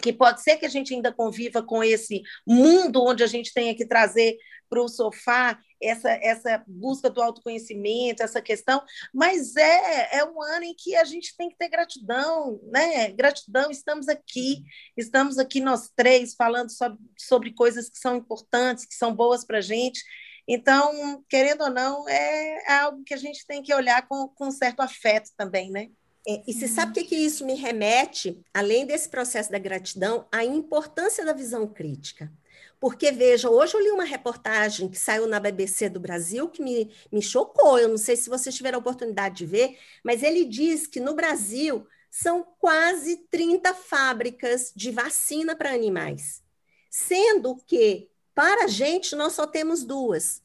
que 0.00 0.12
pode 0.12 0.42
ser 0.42 0.56
que 0.56 0.66
a 0.66 0.70
gente 0.70 0.94
ainda 0.94 1.12
conviva 1.12 1.62
com 1.62 1.82
esse 1.82 2.22
mundo 2.46 3.02
onde 3.02 3.22
a 3.22 3.26
gente 3.26 3.52
tenha 3.52 3.74
que 3.74 3.86
trazer 3.86 4.36
para 4.68 4.82
o 4.82 4.88
sofá 4.88 5.58
essa, 5.82 6.10
essa 6.22 6.64
busca 6.66 7.10
do 7.10 7.20
autoconhecimento, 7.20 8.22
essa 8.22 8.40
questão, 8.40 8.82
mas 9.12 9.54
é, 9.54 10.18
é 10.18 10.24
um 10.24 10.40
ano 10.40 10.64
em 10.64 10.74
que 10.74 10.96
a 10.96 11.04
gente 11.04 11.36
tem 11.36 11.50
que 11.50 11.56
ter 11.56 11.68
gratidão, 11.68 12.58
né? 12.70 13.10
Gratidão, 13.12 13.70
estamos 13.70 14.08
aqui, 14.08 14.62
estamos 14.96 15.38
aqui 15.38 15.60
nós 15.60 15.90
três 15.94 16.34
falando 16.34 16.70
sobre, 16.70 16.98
sobre 17.18 17.52
coisas 17.52 17.90
que 17.90 17.98
são 17.98 18.16
importantes, 18.16 18.86
que 18.86 18.94
são 18.94 19.14
boas 19.14 19.44
para 19.44 19.58
a 19.58 19.62
gente. 19.62 20.02
Então, 20.48 21.22
querendo 21.28 21.64
ou 21.64 21.70
não, 21.70 22.08
é, 22.08 22.64
é 22.66 22.72
algo 22.78 23.04
que 23.04 23.12
a 23.12 23.18
gente 23.18 23.46
tem 23.46 23.62
que 23.62 23.74
olhar 23.74 24.06
com, 24.08 24.28
com 24.28 24.50
certo 24.50 24.80
afeto 24.80 25.30
também, 25.36 25.70
né? 25.70 25.88
É, 26.26 26.42
e 26.46 26.52
você 26.52 26.68
sabe 26.68 26.92
o 26.92 26.94
que, 26.94 27.04
que 27.04 27.16
isso 27.16 27.44
me 27.44 27.54
remete, 27.54 28.40
além 28.54 28.86
desse 28.86 29.08
processo 29.08 29.50
da 29.50 29.58
gratidão, 29.58 30.26
à 30.30 30.44
importância 30.44 31.24
da 31.24 31.32
visão 31.32 31.66
crítica. 31.66 32.32
Porque, 32.78 33.12
veja, 33.12 33.48
hoje 33.48 33.74
eu 33.74 33.80
li 33.80 33.90
uma 33.90 34.04
reportagem 34.04 34.88
que 34.88 34.98
saiu 34.98 35.26
na 35.26 35.38
BBC 35.38 35.88
do 35.88 36.00
Brasil 36.00 36.48
que 36.48 36.62
me, 36.62 36.92
me 37.12 37.22
chocou. 37.22 37.78
Eu 37.78 37.88
não 37.88 37.96
sei 37.96 38.16
se 38.16 38.28
vocês 38.28 38.54
tiveram 38.54 38.78
a 38.78 38.80
oportunidade 38.80 39.36
de 39.36 39.46
ver, 39.46 39.78
mas 40.02 40.22
ele 40.22 40.44
diz 40.44 40.86
que 40.86 40.98
no 41.00 41.14
Brasil 41.14 41.86
são 42.10 42.44
quase 42.58 43.16
30 43.30 43.72
fábricas 43.72 44.72
de 44.74 44.90
vacina 44.90 45.56
para 45.56 45.72
animais, 45.72 46.42
sendo 46.90 47.56
que, 47.66 48.10
para 48.34 48.64
a 48.64 48.66
gente, 48.66 49.16
nós 49.16 49.32
só 49.32 49.46
temos 49.46 49.84
duas. 49.84 50.41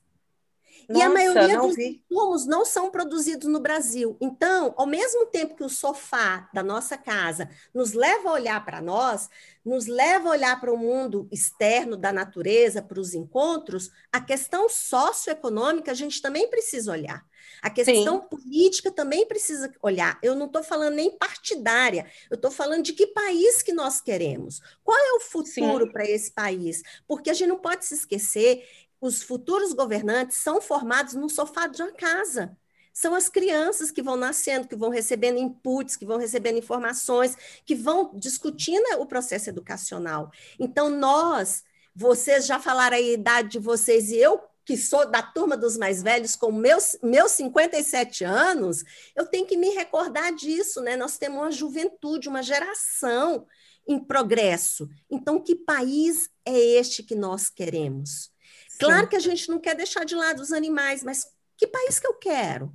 Nossa, 0.87 0.99
e 0.99 1.05
a 1.05 1.09
maioria 1.09 1.59
dos 1.59 1.75
vi. 1.75 2.01
insumos 2.09 2.45
não 2.45 2.63
são 2.63 2.89
produzidos 2.89 3.47
no 3.47 3.59
Brasil. 3.59 4.15
Então, 4.21 4.73
ao 4.77 4.85
mesmo 4.85 5.25
tempo 5.25 5.55
que 5.55 5.63
o 5.63 5.69
sofá 5.69 6.49
da 6.53 6.63
nossa 6.63 6.97
casa 6.97 7.49
nos 7.73 7.93
leva 7.93 8.29
a 8.29 8.33
olhar 8.33 8.63
para 8.63 8.81
nós, 8.81 9.29
nos 9.65 9.85
leva 9.85 10.29
a 10.29 10.31
olhar 10.31 10.61
para 10.61 10.73
o 10.73 10.77
mundo 10.77 11.27
externo 11.31 11.97
da 11.97 12.13
natureza, 12.13 12.81
para 12.81 12.99
os 12.99 13.13
encontros, 13.13 13.91
a 14.11 14.21
questão 14.21 14.69
socioeconômica 14.69 15.91
a 15.91 15.95
gente 15.95 16.21
também 16.21 16.49
precisa 16.49 16.91
olhar. 16.91 17.25
A 17.61 17.69
questão 17.69 18.21
Sim. 18.21 18.27
política 18.29 18.91
também 18.91 19.25
precisa 19.25 19.71
olhar. 19.81 20.19
Eu 20.21 20.35
não 20.35 20.45
estou 20.45 20.63
falando 20.63 20.95
nem 20.95 21.17
partidária, 21.17 22.05
eu 22.29 22.35
estou 22.35 22.51
falando 22.51 22.83
de 22.83 22.93
que 22.93 23.07
país 23.07 23.61
que 23.61 23.73
nós 23.73 23.99
queremos. 23.99 24.61
Qual 24.83 24.97
é 24.97 25.13
o 25.13 25.19
futuro 25.19 25.91
para 25.91 26.05
esse 26.05 26.31
país? 26.31 26.81
Porque 27.07 27.29
a 27.29 27.33
gente 27.33 27.49
não 27.49 27.57
pode 27.57 27.85
se 27.85 27.95
esquecer 27.95 28.63
os 28.99 29.21
futuros 29.21 29.73
governantes 29.73 30.37
são 30.37 30.61
formados 30.61 31.13
no 31.13 31.29
sofá 31.29 31.67
de 31.67 31.81
uma 31.81 31.91
casa. 31.91 32.57
São 32.93 33.13
as 33.13 33.29
crianças 33.29 33.91
que 33.91 34.01
vão 34.01 34.17
nascendo, 34.17 34.67
que 34.67 34.75
vão 34.75 34.89
recebendo 34.89 35.37
inputs, 35.37 35.95
que 35.95 36.05
vão 36.05 36.17
recebendo 36.17 36.57
informações, 36.57 37.35
que 37.63 37.75
vão 37.75 38.11
discutindo 38.15 38.83
o 38.99 39.05
processo 39.05 39.49
educacional. 39.49 40.31
Então, 40.59 40.89
nós, 40.89 41.63
vocês 41.95 42.47
já 42.47 42.59
falaram 42.59 42.97
a 42.97 42.99
idade 42.99 43.49
de 43.49 43.59
vocês, 43.59 44.09
e 44.09 44.17
eu, 44.17 44.41
que 44.65 44.75
sou 44.75 45.05
da 45.09 45.21
turma 45.21 45.55
dos 45.55 45.77
mais 45.77 46.01
velhos, 46.01 46.35
com 46.35 46.51
meus, 46.51 46.97
meus 47.03 47.33
57 47.33 48.23
anos, 48.23 48.83
eu 49.15 49.27
tenho 49.27 49.45
que 49.45 49.55
me 49.55 49.69
recordar 49.69 50.33
disso, 50.33 50.81
né? 50.81 50.97
Nós 50.97 51.19
temos 51.19 51.39
uma 51.39 51.51
juventude, 51.51 52.27
uma 52.27 52.41
geração 52.41 53.45
em 53.87 53.97
progresso. 53.97 54.89
Então, 55.09 55.39
que 55.39 55.55
país 55.55 56.29
é 56.43 56.57
este 56.57 57.03
que 57.03 57.15
nós 57.15 57.47
queremos? 57.47 58.31
Claro 58.79 59.03
Sim. 59.03 59.09
que 59.09 59.15
a 59.15 59.19
gente 59.19 59.49
não 59.49 59.59
quer 59.59 59.75
deixar 59.75 60.03
de 60.03 60.15
lado 60.15 60.41
os 60.41 60.51
animais, 60.51 61.03
mas 61.03 61.25
que 61.57 61.67
país 61.67 61.99
que 61.99 62.07
eu 62.07 62.13
quero? 62.13 62.71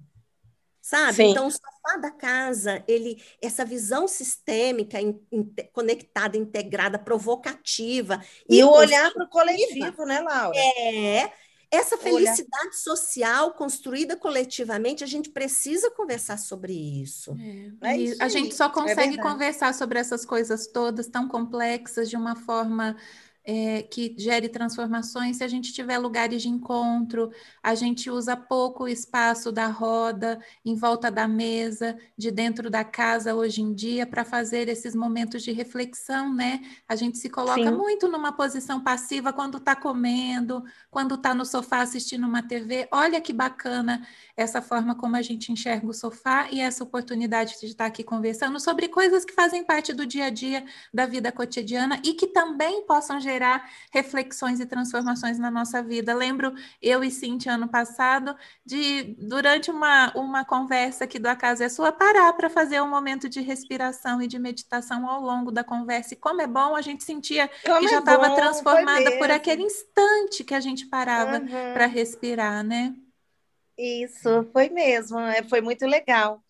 Sabe? 0.80 1.14
Sim. 1.14 1.30
Então, 1.30 1.46
o 1.46 1.50
sofá 1.50 1.96
da 2.00 2.10
casa, 2.10 2.82
ele, 2.88 3.22
essa 3.40 3.64
visão 3.64 4.08
sistêmica, 4.08 5.00
in, 5.00 5.20
in, 5.30 5.54
conectada, 5.72 6.36
integrada, 6.36 6.98
provocativa. 6.98 8.20
E, 8.48 8.58
e 8.58 8.64
o 8.64 8.70
olhar 8.70 9.12
para 9.12 9.24
o 9.24 9.28
coletivo, 9.28 10.04
né, 10.04 10.20
Laura? 10.20 10.58
É. 10.58 11.32
Essa 11.70 11.96
felicidade 11.96 12.66
olhar... 12.66 12.72
social 12.74 13.54
construída 13.54 14.14
coletivamente, 14.14 15.02
a 15.02 15.06
gente 15.06 15.30
precisa 15.30 15.90
conversar 15.92 16.36
sobre 16.36 16.74
isso. 16.74 17.34
É. 17.80 17.92
É 17.92 17.96
isso 17.96 18.22
a 18.22 18.28
gente 18.28 18.54
só 18.54 18.66
é 18.66 18.72
consegue 18.72 19.18
é 19.18 19.22
conversar 19.22 19.72
sobre 19.72 19.98
essas 19.98 20.26
coisas 20.26 20.66
todas 20.66 21.06
tão 21.06 21.26
complexas 21.26 22.10
de 22.10 22.16
uma 22.16 22.36
forma 22.36 22.94
é, 23.44 23.82
que 23.82 24.14
gere 24.16 24.48
transformações 24.48 25.38
se 25.38 25.44
a 25.44 25.48
gente 25.48 25.72
tiver 25.72 25.98
lugares 25.98 26.42
de 26.42 26.48
encontro, 26.48 27.30
a 27.62 27.74
gente 27.74 28.10
usa 28.10 28.36
pouco 28.36 28.84
o 28.84 28.88
espaço 28.88 29.50
da 29.50 29.66
roda, 29.66 30.40
em 30.64 30.74
volta 30.74 31.10
da 31.10 31.26
mesa, 31.26 31.96
de 32.16 32.30
dentro 32.30 32.70
da 32.70 32.84
casa 32.84 33.34
hoje 33.34 33.62
em 33.62 33.74
dia, 33.74 34.06
para 34.06 34.24
fazer 34.24 34.68
esses 34.68 34.94
momentos 34.94 35.42
de 35.42 35.52
reflexão, 35.52 36.32
né? 36.32 36.60
A 36.88 36.94
gente 36.94 37.18
se 37.18 37.28
coloca 37.28 37.62
Sim. 37.62 37.76
muito 37.76 38.08
numa 38.08 38.32
posição 38.32 38.80
passiva 38.80 39.32
quando 39.32 39.58
está 39.58 39.74
comendo, 39.74 40.62
quando 40.90 41.14
está 41.16 41.34
no 41.34 41.44
sofá 41.44 41.80
assistindo 41.82 42.26
uma 42.26 42.42
TV. 42.42 42.88
Olha 42.92 43.20
que 43.20 43.32
bacana 43.32 44.06
essa 44.42 44.60
forma 44.60 44.94
como 44.94 45.16
a 45.16 45.22
gente 45.22 45.50
enxerga 45.52 45.86
o 45.86 45.94
sofá 45.94 46.48
e 46.50 46.60
essa 46.60 46.84
oportunidade 46.84 47.58
de 47.60 47.66
estar 47.66 47.86
aqui 47.86 48.04
conversando 48.04 48.58
sobre 48.60 48.88
coisas 48.88 49.24
que 49.24 49.32
fazem 49.32 49.64
parte 49.64 49.92
do 49.92 50.04
dia 50.04 50.26
a 50.26 50.30
dia 50.30 50.64
da 50.92 51.06
vida 51.06 51.32
cotidiana 51.32 52.00
e 52.04 52.14
que 52.14 52.26
também 52.26 52.84
possam 52.86 53.20
gerar 53.20 53.70
reflexões 53.90 54.60
e 54.60 54.66
transformações 54.66 55.38
na 55.38 55.50
nossa 55.50 55.82
vida. 55.82 56.14
Lembro 56.14 56.54
eu 56.80 57.02
e 57.02 57.10
Cintia 57.10 57.54
ano 57.54 57.68
passado 57.68 58.36
de 58.64 59.16
durante 59.18 59.70
uma, 59.70 60.12
uma 60.16 60.44
conversa 60.44 61.04
aqui 61.04 61.18
do 61.18 61.26
Acaso 61.26 61.62
é 61.62 61.68
Sua 61.68 61.92
parar 61.92 62.32
para 62.34 62.50
fazer 62.50 62.80
um 62.80 62.88
momento 62.88 63.28
de 63.28 63.40
respiração 63.40 64.20
e 64.20 64.26
de 64.26 64.38
meditação 64.38 65.08
ao 65.08 65.20
longo 65.20 65.50
da 65.50 65.62
conversa. 65.62 66.14
E 66.14 66.16
como 66.16 66.40
é 66.42 66.46
bom, 66.46 66.74
a 66.74 66.82
gente 66.82 67.04
sentia 67.04 67.48
como 67.64 67.80
que 67.80 67.88
já 67.88 67.98
estava 67.98 68.26
é 68.26 68.34
transformada 68.34 69.18
por 69.18 69.30
aquele 69.30 69.62
instante 69.62 70.44
que 70.44 70.54
a 70.54 70.60
gente 70.60 70.86
parava 70.86 71.38
uhum. 71.38 71.72
para 71.72 71.86
respirar, 71.86 72.64
né? 72.64 72.94
Isso, 73.84 74.48
foi 74.52 74.68
mesmo, 74.68 75.18
é, 75.18 75.42
foi 75.42 75.60
muito 75.60 75.84
legal. 75.86 76.40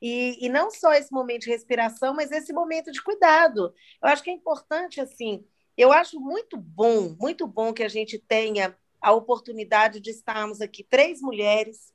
E, 0.00 0.44
e 0.44 0.48
não 0.50 0.70
só 0.70 0.92
esse 0.92 1.10
momento 1.10 1.42
de 1.42 1.50
respiração, 1.50 2.14
mas 2.14 2.30
esse 2.30 2.52
momento 2.52 2.92
de 2.92 3.02
cuidado. 3.02 3.72
Eu 4.02 4.08
acho 4.10 4.22
que 4.22 4.28
é 4.28 4.34
importante, 4.34 5.00
assim, 5.00 5.42
eu 5.74 5.90
acho 5.90 6.20
muito 6.20 6.54
bom, 6.58 7.16
muito 7.18 7.46
bom 7.46 7.72
que 7.72 7.82
a 7.82 7.88
gente 7.88 8.18
tenha 8.18 8.76
a 9.00 9.10
oportunidade 9.10 10.00
de 10.00 10.10
estarmos 10.10 10.60
aqui 10.60 10.84
três 10.84 11.22
mulheres 11.22 11.94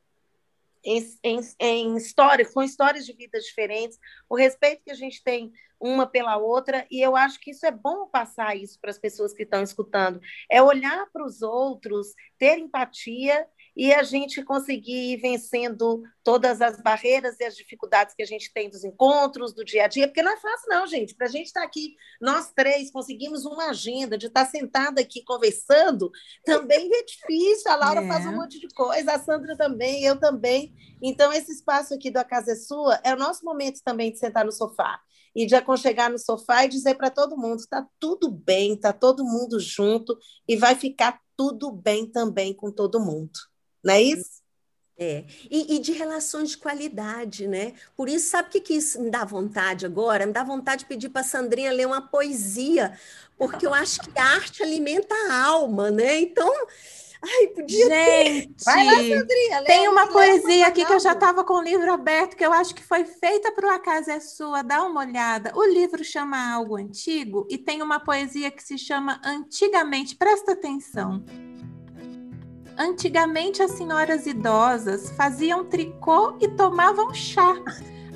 em, 0.83 1.05
em, 1.23 1.39
em 1.59 1.95
histórias, 1.95 2.51
com 2.51 2.63
histórias 2.63 3.05
de 3.05 3.13
vidas 3.13 3.43
diferentes, 3.43 3.99
o 4.27 4.35
respeito 4.35 4.83
que 4.83 4.91
a 4.91 4.95
gente 4.95 5.23
tem 5.23 5.53
uma 5.79 6.07
pela 6.07 6.37
outra, 6.37 6.85
e 6.89 7.01
eu 7.01 7.15
acho 7.15 7.39
que 7.39 7.51
isso 7.51 7.65
é 7.65 7.71
bom 7.71 8.07
passar 8.07 8.55
isso 8.55 8.79
para 8.79 8.91
as 8.91 8.97
pessoas 8.97 9.33
que 9.33 9.43
estão 9.43 9.61
escutando, 9.61 10.19
é 10.49 10.61
olhar 10.61 11.07
para 11.11 11.25
os 11.25 11.41
outros, 11.41 12.13
ter 12.37 12.57
empatia 12.57 13.47
e 13.77 13.93
a 13.93 14.01
gente 14.01 14.43
conseguir 14.43 15.13
ir 15.13 15.17
vencendo 15.17 16.01
todas 16.23 16.61
as 16.61 16.81
barreiras 16.81 17.39
e 17.39 17.43
as 17.43 17.55
dificuldades 17.55 18.15
que 18.15 18.23
a 18.23 18.25
gente 18.25 18.51
tem 18.51 18.67
dos 18.67 18.83
encontros, 18.83 19.53
do 19.53 19.63
dia 19.63 19.85
a 19.85 19.87
dia, 19.87 20.07
porque 20.07 20.23
não 20.23 20.33
é 20.33 20.37
fácil, 20.37 20.67
não, 20.67 20.87
gente. 20.87 21.13
Para 21.13 21.27
a 21.27 21.29
gente 21.29 21.45
estar 21.45 21.61
tá 21.61 21.65
aqui, 21.67 21.95
nós 22.19 22.51
três 22.51 22.89
conseguimos 22.89 23.45
uma 23.45 23.69
agenda 23.69 24.17
de 24.17 24.25
estar 24.25 24.45
tá 24.45 24.49
sentada 24.49 24.99
aqui 24.99 25.23
conversando, 25.23 26.11
também 26.43 26.89
é 26.91 27.03
difícil. 27.03 27.71
A 27.71 27.75
Laura 27.75 28.01
é. 28.01 28.07
faz 28.07 28.25
um 28.25 28.35
monte 28.35 28.59
de 28.59 28.67
coisa, 28.69 29.13
a 29.13 29.19
Sandra 29.19 29.55
também, 29.55 30.03
eu 30.03 30.19
também. 30.19 30.73
Então, 30.99 31.31
esse 31.31 31.51
espaço 31.51 31.93
aqui 31.93 32.09
do 32.09 32.17
A 32.17 32.23
Casa 32.23 32.53
é 32.53 32.55
Sua 32.55 32.99
é 33.03 33.13
o 33.13 33.17
nosso 33.17 33.45
momento 33.45 33.83
também 33.83 34.11
de 34.11 34.17
sentar 34.17 34.43
no 34.43 34.51
sofá 34.51 34.99
e 35.37 35.45
de 35.45 35.53
aconchegar 35.53 36.11
no 36.11 36.17
sofá 36.17 36.65
e 36.65 36.67
dizer 36.67 36.95
para 36.95 37.11
todo 37.11 37.37
mundo: 37.37 37.59
está 37.59 37.85
tudo 37.99 38.31
bem, 38.31 38.73
está 38.73 38.91
todo 38.91 39.23
mundo 39.23 39.59
junto 39.59 40.17
e 40.47 40.57
vai 40.57 40.73
ficar 40.73 41.21
tudo 41.37 41.71
bem 41.71 42.07
também 42.07 42.55
com 42.55 42.71
todo 42.71 42.99
mundo. 42.99 43.39
Não 43.83 43.93
é 43.93 44.01
isso? 44.01 44.41
É, 44.99 45.25
e, 45.51 45.75
e, 45.75 45.79
de 45.79 45.91
relações 45.91 46.49
de 46.49 46.57
qualidade, 46.57 47.47
né? 47.47 47.75
Por 47.95 48.09
isso, 48.09 48.31
sabe 48.31 48.47
o 48.47 48.51
que, 48.51 48.59
que 48.59 48.73
isso 48.73 48.99
me 48.99 49.11
dá 49.11 49.23
vontade 49.23 49.85
agora? 49.85 50.25
Me 50.25 50.33
dá 50.33 50.43
vontade 50.43 50.79
de 50.79 50.87
pedir 50.87 51.09
para 51.09 51.21
a 51.21 51.23
Sandrinha 51.23 51.71
ler 51.71 51.85
uma 51.85 52.01
poesia, 52.01 52.97
porque 53.37 53.67
eu 53.67 53.75
acho 53.75 54.01
que 54.01 54.17
a 54.17 54.23
arte 54.23 54.63
alimenta 54.63 55.13
a 55.13 55.43
alma, 55.45 55.91
né? 55.91 56.19
Então, 56.19 56.51
ai, 57.23 57.47
podia 57.47 57.87
Gente, 57.87 58.47
ter. 58.47 58.65
Vai 58.65 58.85
lá, 58.85 58.91
Sandrinha, 58.91 59.63
tem 59.65 59.87
uma 59.87 60.07
poesia 60.07 60.67
aqui 60.67 60.85
que 60.85 60.93
eu 60.93 60.99
já 60.99 61.13
estava 61.13 61.43
com 61.43 61.53
o 61.53 61.61
livro 61.61 61.91
aberto, 61.91 62.35
que 62.35 62.45
eu 62.45 62.53
acho 62.53 62.73
que 62.75 62.83
foi 62.83 63.05
feita 63.05 63.51
para 63.51 63.67
o 63.67 63.71
Acaso 63.71 64.11
é 64.11 64.19
Sua, 64.19 64.61
dá 64.61 64.83
uma 64.83 65.01
olhada. 65.01 65.51
O 65.55 65.63
livro 65.63 66.03
chama 66.03 66.53
Algo 66.53 66.75
Antigo 66.77 67.47
e 67.49 67.57
tem 67.57 67.81
uma 67.81 67.99
poesia 67.99 68.51
que 68.51 68.63
se 68.63 68.77
chama 68.77 69.19
Antigamente, 69.23 70.15
presta 70.15 70.53
atenção. 70.53 71.23
Antigamente 72.77 73.63
as 73.63 73.71
senhoras 73.71 74.27
idosas 74.27 75.09
faziam 75.11 75.65
tricô 75.65 76.37
e 76.39 76.47
tomavam 76.47 77.11
chá. 77.13 77.55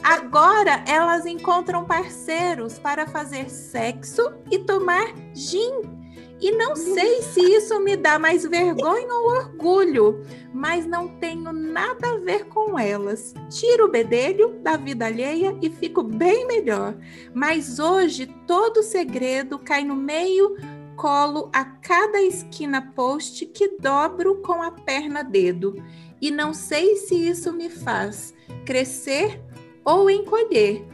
Agora 0.04 0.84
elas 0.88 1.26
encontram 1.26 1.86
parceiros 1.86 2.78
para 2.78 3.08
fazer 3.08 3.50
sexo 3.50 4.34
e 4.50 4.60
tomar 4.60 5.14
gin. 5.34 6.01
E 6.42 6.52
não 6.52 6.76
sei 6.76 7.22
se 7.22 7.40
isso 7.40 7.80
me 7.80 7.96
dá 7.96 8.18
mais 8.18 8.44
vergonha 8.44 9.14
ou 9.14 9.30
orgulho, 9.38 10.26
mas 10.52 10.88
não 10.88 11.08
tenho 11.20 11.54
nada 11.54 12.14
a 12.14 12.18
ver 12.18 12.46
com 12.46 12.80
elas. 12.80 13.34
Tiro 13.50 13.86
o 13.86 13.92
bedelho 13.92 14.60
da 14.64 14.76
vida 14.76 15.06
alheia 15.06 15.56
e 15.62 15.70
fico 15.70 16.02
bem 16.02 16.48
melhor. 16.48 16.96
Mas 17.32 17.78
hoje 17.78 18.26
todo 18.48 18.82
segredo 18.82 19.60
cai 19.60 19.84
no 19.84 19.96
meio 19.96 20.58
colo 20.96 21.50
a 21.54 21.64
cada 21.66 22.22
esquina 22.22 22.92
post 22.96 23.46
que 23.46 23.78
dobro 23.80 24.42
com 24.42 24.62
a 24.62 24.72
perna 24.72 25.24
dedo, 25.24 25.84
e 26.22 26.30
não 26.30 26.54
sei 26.54 26.96
se 26.96 27.16
isso 27.16 27.52
me 27.52 27.70
faz 27.70 28.36
crescer 28.66 29.42
ou 29.84 30.10
encolher. 30.10 30.86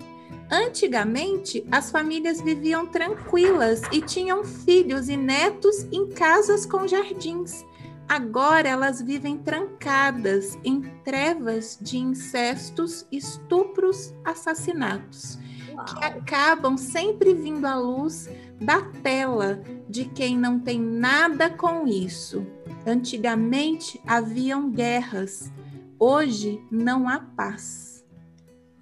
Antigamente, 0.50 1.66
as 1.72 1.92
famílias 1.92 2.42
viviam 2.42 2.86
tranquilas 2.86 3.82
e 3.92 4.02
tinham 4.02 4.44
filhos 4.44 5.10
e 5.10 5.18
netos 5.18 5.86
em 5.92 6.08
casas 6.10 6.66
com 6.66 6.88
jardins. 6.88 7.66
Agora 8.08 8.70
elas 8.70 9.02
vivem 9.02 9.38
trancadas 9.38 10.58
em 10.64 10.82
trevas 11.04 11.78
de 11.82 11.98
incestos, 11.98 13.06
estupros, 13.12 14.14
assassinatos 14.24 15.38
que 15.86 16.04
acabam 16.04 16.78
sempre 16.78 17.34
vindo 17.34 17.66
à 17.66 17.76
luz 17.76 18.30
da 18.60 18.82
tela 19.04 19.62
de 19.88 20.06
quem 20.06 20.38
não 20.38 20.60
tem 20.60 20.80
nada 20.80 21.50
com 21.50 21.88
isso. 21.88 22.46
Antigamente 22.86 24.02
haviam 24.08 24.72
guerras, 24.72 25.52
hoje 26.00 26.62
não 26.72 27.08
há 27.08 27.20
paz. 27.20 27.87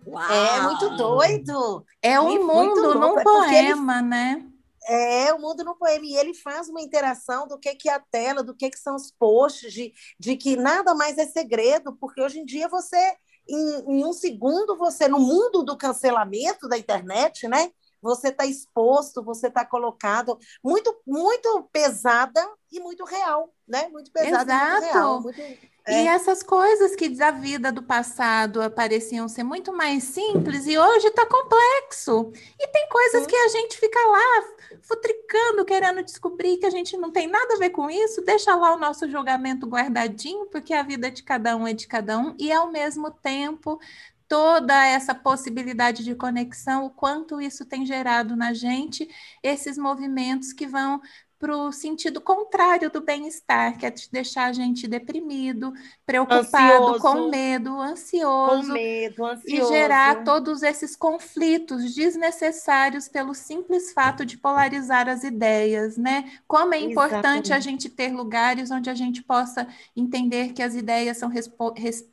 Uau. 0.06 0.32
É 0.32 0.62
muito 0.62 0.90
doido. 0.96 1.86
É 2.02 2.20
um 2.20 2.46
mundo 2.46 2.96
num 2.96 3.24
poema, 3.24 4.00
ele... 4.00 4.08
né? 4.08 4.48
É, 4.88 5.34
o 5.34 5.40
mundo 5.40 5.64
no 5.64 5.76
poema. 5.76 6.06
E 6.06 6.16
ele 6.16 6.34
faz 6.34 6.70
uma 6.70 6.82
interação 6.82 7.48
do 7.48 7.58
que, 7.58 7.74
que 7.76 7.90
é 7.90 7.94
a 7.94 8.00
tela, 8.00 8.44
do 8.44 8.56
que, 8.56 8.70
que 8.70 8.80
são 8.80 8.96
os 8.96 9.12
posts, 9.12 9.74
de, 9.74 9.94
de 10.20 10.38
que 10.38 10.56
nada 10.56 10.94
mais 10.94 11.18
é 11.18 11.26
segredo, 11.26 11.96
porque 11.96 12.22
hoje 12.22 12.40
em 12.40 12.46
dia 12.46 12.68
você, 12.68 13.16
em, 13.50 13.98
em 13.98 14.06
um 14.06 14.14
segundo, 14.14 14.78
você, 14.78 15.08
no 15.08 15.20
mundo 15.20 15.64
do 15.64 15.76
cancelamento 15.76 16.68
da 16.68 16.78
internet, 16.78 17.48
né? 17.48 17.72
Você 18.02 18.28
está 18.28 18.46
exposto, 18.46 19.24
você 19.24 19.48
está 19.48 19.66
colocado 19.66 20.38
muito, 20.64 20.96
muito 21.08 21.68
pesada 21.72 22.48
e 22.72 22.80
muito 22.80 23.04
real, 23.04 23.52
né? 23.68 23.88
Muito 23.88 24.12
pesada 24.12 24.54
Exato. 24.54 24.68
e 24.68 24.72
muito 24.72 24.94
real. 24.94 25.22
Muito 25.22 25.75
é. 25.88 26.04
E 26.04 26.08
essas 26.08 26.42
coisas 26.42 26.96
que 26.96 27.10
da 27.10 27.32
vida 27.32 27.72
do 27.72 27.84
passado 27.84 28.60
pareciam 28.72 29.28
ser 29.28 29.44
muito 29.44 29.72
mais 29.72 30.04
simples 30.04 30.66
e 30.66 30.78
hoje 30.78 31.08
está 31.08 31.26
complexo. 31.26 32.32
E 32.60 32.68
tem 32.68 32.90
coisas 32.90 33.22
Sim. 33.22 33.28
que 33.28 33.36
a 33.36 33.48
gente 33.50 33.78
fica 33.78 34.00
lá 34.00 34.44
futricando, 34.82 35.66
querendo 35.66 36.04
descobrir 36.04 36.58
que 36.58 36.66
a 36.66 36.72
gente 36.72 36.98
não 36.98 37.12
tem 37.12 37.28
nada 37.28 37.54
a 37.54 37.58
ver 37.58 37.70
com 37.70 37.90
isso, 37.90 38.22
deixa 38.22 38.56
lá 38.56 38.74
o 38.74 38.80
nosso 38.80 39.10
julgamento 39.10 39.68
guardadinho, 39.68 40.48
porque 40.48 40.74
a 40.74 40.84
vida 40.84 41.10
de 41.12 41.24
cada 41.24 41.56
um 41.56 41.68
é 41.68 41.74
de 41.74 41.88
cada 41.88 42.18
um, 42.18 42.36
e 42.40 42.52
ao 42.52 42.72
mesmo 42.72 43.12
tempo 43.12 43.80
toda 44.28 44.86
essa 44.88 45.14
possibilidade 45.14 46.04
de 46.04 46.16
conexão, 46.16 46.86
o 46.86 46.90
quanto 46.90 47.40
isso 47.40 47.64
tem 47.66 47.86
gerado 47.86 48.36
na 48.36 48.54
gente, 48.54 49.08
esses 49.44 49.78
movimentos 49.78 50.52
que 50.52 50.66
vão 50.66 51.00
para 51.38 51.56
o 51.56 51.72
sentido 51.72 52.22
contrário 52.22 52.90
do 52.90 53.02
bem-estar, 53.02 53.78
que 53.78 53.86
é 53.86 53.92
te 53.92 54.12
deixar 54.12 54.46
a 54.46 54.54
gente 54.54 54.88
deprimido, 54.88 55.74
preocupado, 56.06 56.88
ansioso, 56.88 57.00
com 57.00 57.30
medo, 57.30 57.80
ansioso, 57.80 58.68
com 58.68 58.74
medo, 58.74 59.26
ansioso. 59.26 59.64
E 59.64 59.68
gerar 59.68 60.24
todos 60.24 60.64
esses 60.64 60.96
conflitos 60.96 61.94
desnecessários 61.94 63.08
pelo 63.08 63.34
simples 63.34 63.92
fato 63.92 64.26
de 64.26 64.38
polarizar 64.38 65.10
as 65.10 65.24
ideias, 65.24 65.98
né? 65.98 66.32
Como 66.48 66.74
é 66.74 66.80
importante 66.80 67.48
Exatamente. 67.48 67.54
a 67.54 67.60
gente 67.60 67.90
ter 67.90 68.14
lugares 68.14 68.72
onde 68.72 68.90
a 68.90 68.96
gente 68.96 69.22
possa 69.22 69.68
entender 69.96 70.54
que 70.54 70.64
as 70.64 70.74
ideias 70.76 71.18
são 71.18 71.32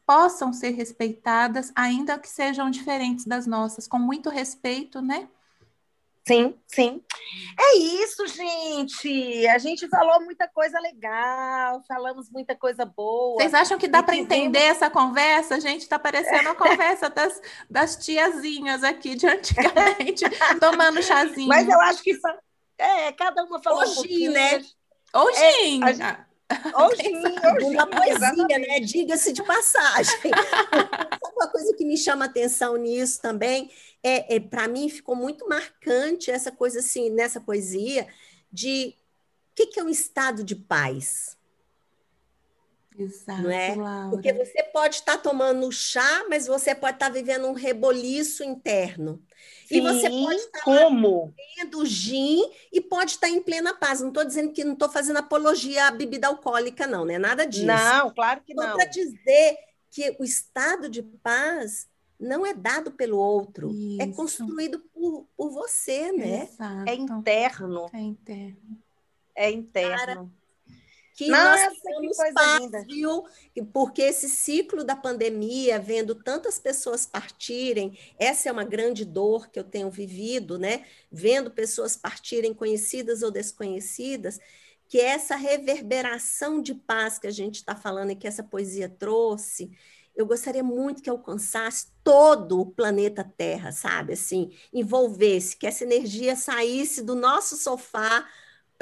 possam 0.04 0.52
ser 0.52 0.70
respeitadas, 0.70 1.72
ainda 1.74 2.18
que 2.18 2.28
sejam 2.28 2.70
diferentes 2.70 3.24
das 3.24 3.46
nossas, 3.46 3.86
com 3.86 3.98
muito 3.98 4.28
respeito, 4.28 5.00
né? 5.00 5.28
Sim, 6.26 6.54
sim. 6.68 7.02
É 7.58 7.76
isso, 7.76 8.26
gente. 8.28 9.46
A 9.48 9.58
gente 9.58 9.88
falou 9.88 10.20
muita 10.24 10.46
coisa 10.46 10.78
legal, 10.78 11.82
falamos 11.86 12.30
muita 12.30 12.54
coisa 12.54 12.84
boa. 12.84 13.40
Vocês 13.40 13.52
acham 13.54 13.76
que 13.76 13.88
dá 13.88 14.02
para 14.02 14.16
entender 14.16 14.60
essa 14.60 14.88
conversa? 14.88 15.60
Gente, 15.60 15.80
está 15.80 15.98
parecendo 15.98 16.48
a 16.50 16.54
conversa 16.54 17.10
das, 17.10 17.40
das 17.68 17.96
tiazinhas 17.96 18.84
aqui 18.84 19.16
de 19.16 19.26
antigamente, 19.26 20.24
tomando 20.60 21.02
chazinho. 21.02 21.48
Mas 21.48 21.68
eu 21.68 21.80
acho 21.80 22.02
que 22.02 22.16
é, 22.78 23.12
cada 23.12 23.42
uma 23.44 23.60
falou 23.60 23.82
Hoje, 23.82 24.28
um 24.28 24.32
né? 24.32 24.62
Hoje. 25.14 25.38
É, 25.42 25.84
Hoje, 25.84 26.02
hoje. 26.74 27.02
Uma 27.66 27.86
poesia, 27.86 28.58
né? 28.58 28.80
Diga-se 28.80 29.32
de 29.32 29.42
passagem. 29.42 30.14
Sabe 30.22 31.34
uma 31.36 31.48
coisa 31.48 31.74
que 31.74 31.84
me 31.84 31.96
chama 31.96 32.24
atenção 32.24 32.76
nisso 32.76 33.20
também? 33.20 33.70
É, 34.02 34.36
é 34.36 34.40
para 34.40 34.68
mim 34.68 34.88
ficou 34.88 35.14
muito 35.14 35.48
marcante 35.48 36.30
essa 36.30 36.50
coisa 36.50 36.80
assim, 36.80 37.10
nessa 37.10 37.40
poesia, 37.40 38.06
de 38.52 38.94
o 39.50 39.54
que, 39.54 39.66
que 39.66 39.80
é 39.80 39.84
um 39.84 39.88
estado 39.88 40.42
de 40.42 40.56
paz? 40.56 41.36
Exato, 42.98 43.42
não 43.42 43.50
é? 43.50 43.74
Laura. 43.74 44.10
Porque 44.10 44.32
você 44.32 44.62
pode 44.64 44.96
estar 44.96 45.18
tomando 45.18 45.70
chá, 45.72 46.24
mas 46.28 46.46
você 46.46 46.74
pode 46.74 46.96
estar 46.96 47.08
vivendo 47.08 47.46
um 47.46 47.52
reboliço 47.52 48.44
interno. 48.44 49.22
Sim, 49.66 49.76
e 49.76 49.80
você 49.80 50.10
pode 50.10 50.40
estar 50.40 50.60
como? 50.62 51.34
bebendo 51.56 51.86
gin 51.86 52.42
e 52.72 52.80
pode 52.80 53.12
estar 53.12 53.28
em 53.28 53.42
plena 53.42 53.74
paz. 53.74 54.00
Não 54.00 54.08
estou 54.08 54.24
dizendo 54.24 54.52
que 54.52 54.64
não 54.64 54.74
estou 54.74 54.88
fazendo 54.88 55.18
apologia 55.18 55.86
à 55.86 55.90
bebida 55.90 56.28
alcoólica, 56.28 56.86
não, 56.86 57.04
não 57.04 57.14
é 57.14 57.18
nada 57.18 57.46
disso. 57.46 57.66
Não, 57.66 58.12
claro 58.12 58.42
que 58.42 58.54
Só 58.54 58.66
não. 58.66 58.76
para 58.76 58.84
dizer 58.84 59.56
que 59.90 60.16
o 60.18 60.24
estado 60.24 60.88
de 60.88 61.02
paz 61.02 61.88
não 62.18 62.46
é 62.46 62.54
dado 62.54 62.92
pelo 62.92 63.18
outro, 63.18 63.70
é 63.70 63.72
Isso. 63.72 64.02
é 64.02 64.06
construído 64.08 64.78
por, 64.92 65.26
por 65.36 65.50
você, 65.50 66.12
né? 66.12 66.44
Exato. 66.44 66.88
É 66.88 66.94
interno. 66.94 67.90
É 67.92 68.00
interno. 68.00 68.78
É 69.34 69.50
interno. 69.50 69.96
Cara, 69.96 70.26
que 71.14 71.28
Nossa, 71.28 71.66
nós 71.66 71.78
temos 71.80 72.16
fácil, 72.32 73.24
porque 73.72 74.02
esse 74.02 74.28
ciclo 74.28 74.82
da 74.82 74.96
pandemia, 74.96 75.78
vendo 75.78 76.14
tantas 76.14 76.58
pessoas 76.58 77.04
partirem, 77.04 77.98
essa 78.18 78.48
é 78.48 78.52
uma 78.52 78.64
grande 78.64 79.04
dor 79.04 79.50
que 79.50 79.58
eu 79.58 79.64
tenho 79.64 79.90
vivido, 79.90 80.58
né? 80.58 80.84
Vendo 81.10 81.50
pessoas 81.50 81.96
partirem 81.96 82.54
conhecidas 82.54 83.22
ou 83.22 83.30
desconhecidas, 83.30 84.40
que 84.88 85.00
essa 85.00 85.36
reverberação 85.36 86.62
de 86.62 86.74
paz 86.74 87.18
que 87.18 87.26
a 87.26 87.30
gente 87.30 87.56
está 87.56 87.74
falando 87.74 88.10
e 88.10 88.16
que 88.16 88.26
essa 88.26 88.42
poesia 88.42 88.88
trouxe, 88.88 89.70
eu 90.14 90.26
gostaria 90.26 90.62
muito 90.62 91.02
que 91.02 91.08
alcançasse 91.08 91.86
todo 92.04 92.60
o 92.60 92.66
planeta 92.66 93.24
Terra, 93.24 93.72
sabe? 93.72 94.12
Assim, 94.12 94.50
envolvesse, 94.72 95.56
que 95.56 95.66
essa 95.66 95.84
energia 95.84 96.36
saísse 96.36 97.02
do 97.02 97.14
nosso 97.14 97.56
sofá 97.56 98.26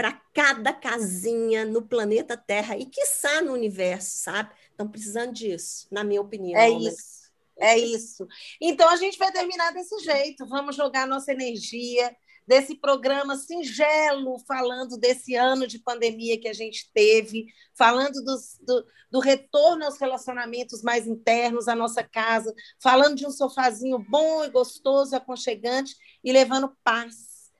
para 0.00 0.18
cada 0.32 0.72
casinha 0.72 1.66
no 1.66 1.82
planeta 1.82 2.34
Terra 2.34 2.74
e, 2.74 2.86
quiçá, 2.86 3.42
no 3.42 3.52
universo, 3.52 4.16
sabe? 4.16 4.50
Estão 4.70 4.88
precisando 4.88 5.30
disso, 5.34 5.86
na 5.90 6.02
minha 6.02 6.22
opinião. 6.22 6.58
É 6.58 6.70
né? 6.70 6.78
isso. 6.88 7.30
É 7.58 7.78
isso. 7.78 8.26
Então, 8.58 8.88
a 8.88 8.96
gente 8.96 9.18
vai 9.18 9.30
terminar 9.30 9.74
desse 9.74 9.98
jeito. 9.98 10.46
Vamos 10.46 10.74
jogar 10.74 11.06
nossa 11.06 11.30
energia 11.30 12.16
desse 12.46 12.76
programa 12.76 13.36
singelo, 13.36 14.38
falando 14.48 14.96
desse 14.96 15.34
ano 15.34 15.66
de 15.66 15.78
pandemia 15.78 16.40
que 16.40 16.48
a 16.48 16.54
gente 16.54 16.90
teve, 16.94 17.44
falando 17.74 18.24
dos, 18.24 18.58
do, 18.62 18.86
do 19.10 19.20
retorno 19.20 19.84
aos 19.84 19.98
relacionamentos 19.98 20.82
mais 20.82 21.06
internos 21.06 21.68
à 21.68 21.74
nossa 21.74 22.02
casa, 22.02 22.54
falando 22.82 23.16
de 23.16 23.26
um 23.26 23.30
sofazinho 23.30 23.98
bom 23.98 24.46
e 24.46 24.48
gostoso, 24.48 25.14
aconchegante 25.14 25.94
e 26.24 26.32
levando 26.32 26.74
paz. 26.82 27.52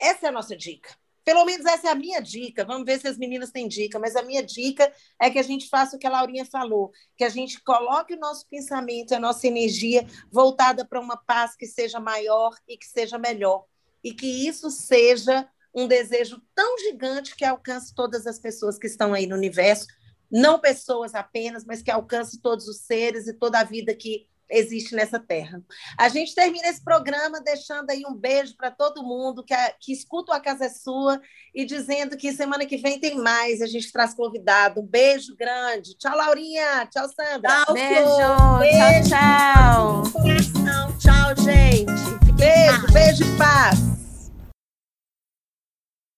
Essa 0.00 0.24
é 0.24 0.28
a 0.30 0.32
nossa 0.32 0.56
dica. 0.56 1.01
Pelo 1.24 1.44
menos 1.44 1.64
essa 1.66 1.88
é 1.88 1.90
a 1.90 1.94
minha 1.94 2.20
dica. 2.20 2.64
Vamos 2.64 2.84
ver 2.84 3.00
se 3.00 3.06
as 3.06 3.16
meninas 3.16 3.50
têm 3.50 3.68
dica. 3.68 3.98
Mas 3.98 4.16
a 4.16 4.22
minha 4.22 4.42
dica 4.42 4.92
é 5.20 5.30
que 5.30 5.38
a 5.38 5.42
gente 5.42 5.68
faça 5.68 5.96
o 5.96 5.98
que 5.98 6.06
a 6.06 6.10
Laurinha 6.10 6.44
falou, 6.44 6.90
que 7.16 7.24
a 7.24 7.28
gente 7.28 7.62
coloque 7.62 8.14
o 8.14 8.18
nosso 8.18 8.46
pensamento, 8.48 9.14
a 9.14 9.20
nossa 9.20 9.46
energia 9.46 10.06
voltada 10.30 10.84
para 10.84 11.00
uma 11.00 11.16
paz 11.16 11.54
que 11.56 11.66
seja 11.66 12.00
maior 12.00 12.54
e 12.68 12.76
que 12.76 12.86
seja 12.86 13.18
melhor. 13.18 13.64
E 14.02 14.12
que 14.12 14.48
isso 14.48 14.70
seja 14.70 15.48
um 15.74 15.86
desejo 15.86 16.42
tão 16.54 16.78
gigante 16.78 17.34
que 17.34 17.44
alcance 17.44 17.94
todas 17.94 18.26
as 18.26 18.38
pessoas 18.38 18.78
que 18.78 18.86
estão 18.86 19.14
aí 19.14 19.26
no 19.26 19.36
universo, 19.36 19.86
não 20.30 20.58
pessoas 20.58 21.14
apenas, 21.14 21.64
mas 21.64 21.82
que 21.82 21.90
alcance 21.90 22.40
todos 22.40 22.66
os 22.66 22.78
seres 22.78 23.26
e 23.26 23.34
toda 23.34 23.60
a 23.60 23.64
vida 23.64 23.94
que 23.94 24.26
existe 24.52 24.94
nessa 24.94 25.18
terra. 25.18 25.60
A 25.98 26.08
gente 26.08 26.34
termina 26.34 26.68
esse 26.68 26.82
programa 26.82 27.40
deixando 27.40 27.90
aí 27.90 28.02
um 28.06 28.14
beijo 28.14 28.54
para 28.56 28.70
todo 28.70 29.02
mundo 29.02 29.42
que, 29.42 29.54
a, 29.54 29.72
que 29.80 29.92
escuta 29.92 30.34
a 30.34 30.40
Casa 30.40 30.66
é 30.66 30.68
Sua 30.68 31.20
e 31.54 31.64
dizendo 31.64 32.16
que 32.16 32.32
semana 32.32 32.66
que 32.66 32.76
vem 32.76 33.00
tem 33.00 33.16
mais, 33.16 33.60
a 33.62 33.66
gente 33.66 33.90
traz 33.90 34.14
convidado. 34.14 34.80
Um 34.80 34.86
beijo 34.86 35.34
grande. 35.36 35.96
Tchau, 35.96 36.16
Laurinha. 36.16 36.86
Tchau, 36.86 37.08
Sandra. 37.08 37.64
Tchau, 37.64 37.74
beijo. 37.74 38.58
beijo. 38.58 39.08
Tchau, 39.08 40.02
tchau. 40.12 40.98
Tchau, 40.98 41.44
gente. 41.44 41.92
Fiquem 42.20 42.34
beijo, 42.34 42.92
beijo 42.92 43.24
e 43.24 43.38
paz. 43.38 44.11